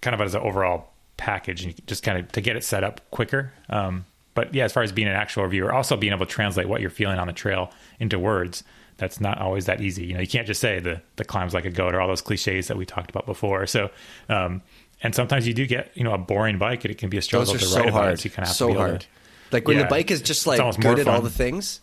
[0.01, 3.03] kind of as an overall package, and just kind of to get it set up
[3.11, 3.53] quicker.
[3.69, 6.69] Um, but yeah, as far as being an actual reviewer, also being able to translate
[6.69, 7.71] what you're feeling on the trail
[8.01, 8.65] into words.
[8.99, 10.05] That's not always that easy.
[10.07, 12.21] You know, you can't just say the the climb's like a goat or all those
[12.23, 13.67] cliches that we talked about before.
[13.67, 13.91] So,
[14.29, 14.63] um,
[15.03, 17.23] and sometimes you do get you know a boring bike, and it can be a
[17.23, 18.03] struggle to so write about.
[18.05, 18.21] hard.
[18.21, 19.01] So you kind of have so to be hard.
[19.01, 19.07] to-
[19.51, 21.81] Like when the bike is just like good at all the things,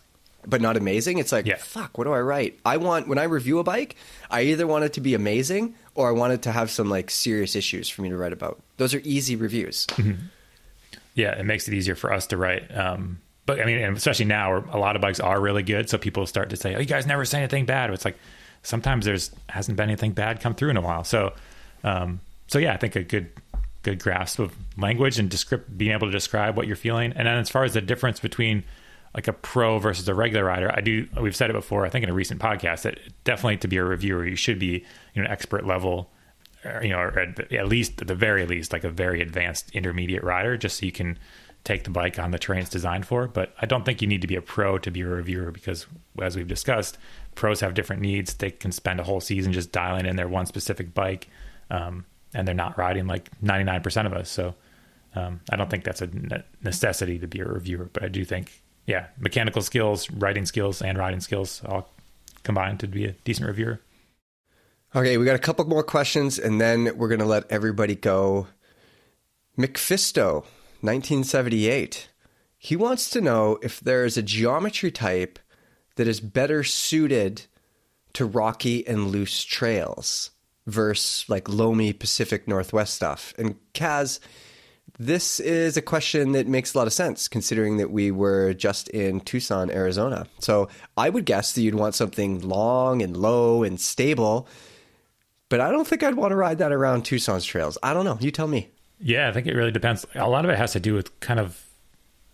[0.48, 1.18] but not amazing.
[1.18, 1.58] It's like, Yeah.
[1.58, 2.60] fuck, what do I write?
[2.64, 3.96] I want when I review a bike,
[4.32, 7.12] I either want it to be amazing or I want it to have some like
[7.12, 8.62] serious issues for me to write about.
[8.78, 9.86] Those are easy reviews.
[11.16, 12.76] Yeah, it makes it easier for us to write.
[12.76, 16.26] Um, but I mean, especially now, a lot of bikes are really good, so people
[16.28, 18.18] start to say, "Oh, you guys never say anything bad." It's like
[18.64, 21.04] sometimes there's hasn't been anything bad come through in a while.
[21.04, 21.34] So,
[21.84, 23.30] um, so yeah, I think a good
[23.84, 27.14] good grasp of language and descript being able to describe what you're feeling.
[27.14, 28.64] And then as far as the difference between
[29.16, 31.08] like a pro versus a regular rider, I do.
[31.20, 31.86] We've said it before.
[31.86, 34.86] I think in a recent podcast that definitely to be a reviewer, you should be
[35.16, 36.12] you know expert level,
[36.82, 40.58] you know, at, at least at the very least like a very advanced intermediate rider,
[40.58, 41.18] just so you can
[41.64, 43.28] take the bike on the terrain it's designed for.
[43.28, 45.86] But I don't think you need to be a pro to be a reviewer because,
[46.22, 46.98] as we've discussed,
[47.36, 48.34] pros have different needs.
[48.34, 51.28] They can spend a whole season just dialing in their one specific bike,
[51.70, 54.30] um, and they're not riding like 99% of us.
[54.30, 54.56] So
[55.16, 56.10] um, I don't think that's a
[56.64, 57.90] necessity to be a reviewer.
[57.92, 61.90] But I do think, yeah, mechanical skills, writing skills, and riding skills all
[62.44, 63.82] combined to be a decent reviewer.
[64.96, 68.48] Okay, we got a couple more questions, and then we're going to let everybody go.
[69.56, 70.46] McFisto
[70.82, 72.10] 1978.
[72.58, 75.38] He wants to know if there is a geometry type
[75.96, 77.44] that is better suited
[78.14, 80.32] to rocky and loose trails
[80.66, 83.36] versus like loamy Pacific Northwest stuff.
[83.38, 84.20] And Kaz,
[84.98, 88.88] this is a question that makes a lot of sense considering that we were just
[88.88, 90.26] in Tucson, Arizona.
[90.40, 90.68] So
[90.98, 94.48] I would guess that you'd want something long and low and stable,
[95.50, 97.78] but I don't think I'd want to ride that around Tucson's trails.
[97.84, 98.18] I don't know.
[98.20, 98.70] You tell me.
[99.00, 100.06] Yeah, I think it really depends.
[100.16, 101.66] A lot of it has to do with kind of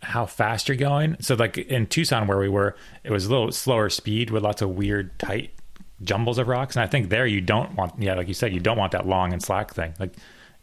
[0.01, 1.17] how fast you're going.
[1.19, 4.61] So, like in Tucson, where we were, it was a little slower speed with lots
[4.61, 5.51] of weird, tight
[6.03, 6.75] jumbles of rocks.
[6.75, 9.07] And I think there you don't want, yeah, like you said, you don't want that
[9.07, 9.93] long and slack thing.
[9.99, 10.13] Like,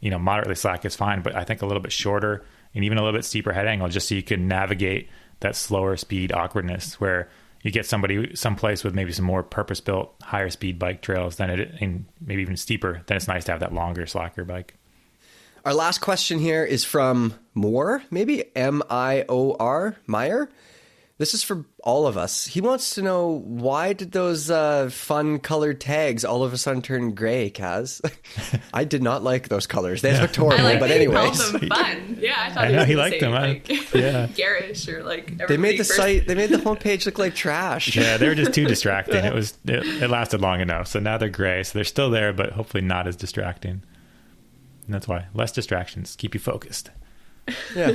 [0.01, 2.45] you know, moderately slack is fine, but I think a little bit shorter
[2.75, 5.09] and even a little bit steeper head angle just so you can navigate
[5.41, 7.29] that slower speed awkwardness where
[7.63, 11.51] you get somebody someplace with maybe some more purpose built higher speed bike trails than
[11.51, 14.77] it and maybe even steeper then it's nice to have that longer slacker bike
[15.65, 20.49] our last question here is from Moore, maybe M I O R, Meyer.
[21.23, 22.47] This is for all of us.
[22.47, 26.83] He wants to know why did those uh, fun colored tags all of a sudden
[26.83, 28.01] turn gray, Kaz?
[28.75, 30.03] I did not like those colors.
[30.03, 30.21] They yeah.
[30.23, 31.53] looked horrible, like but anyways.
[31.53, 32.17] them fun.
[32.19, 33.31] Yeah, I thought I know, he liked them.
[33.31, 34.27] Like, yeah.
[34.35, 35.47] garish or like.
[35.47, 35.95] They made the first...
[35.95, 36.27] site.
[36.27, 37.95] They made the homepage look like trash.
[37.95, 39.25] Yeah, they were just too distracting.
[39.25, 39.57] It was.
[39.65, 41.63] It, it lasted long enough, so now they're gray.
[41.63, 43.85] So they're still there, but hopefully not as distracting.
[44.87, 46.91] And that's why less distractions keep you focused.
[47.77, 47.95] Yeah.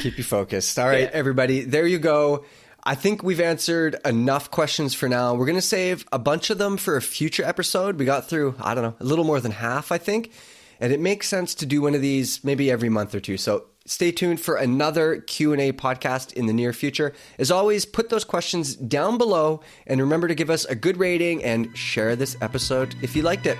[0.00, 0.78] Keep you focused.
[0.78, 1.10] All right, yeah.
[1.12, 1.62] everybody.
[1.64, 2.44] There you go.
[2.84, 5.34] I think we've answered enough questions for now.
[5.34, 7.98] We're going to save a bunch of them for a future episode.
[7.98, 10.32] We got through, I don't know, a little more than half, I think.
[10.80, 13.36] And it makes sense to do one of these maybe every month or two.
[13.36, 17.12] So stay tuned for another Q&A podcast in the near future.
[17.38, 21.42] As always, put those questions down below and remember to give us a good rating
[21.42, 23.58] and share this episode if you liked it.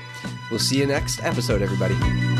[0.50, 2.37] We'll see you next episode everybody.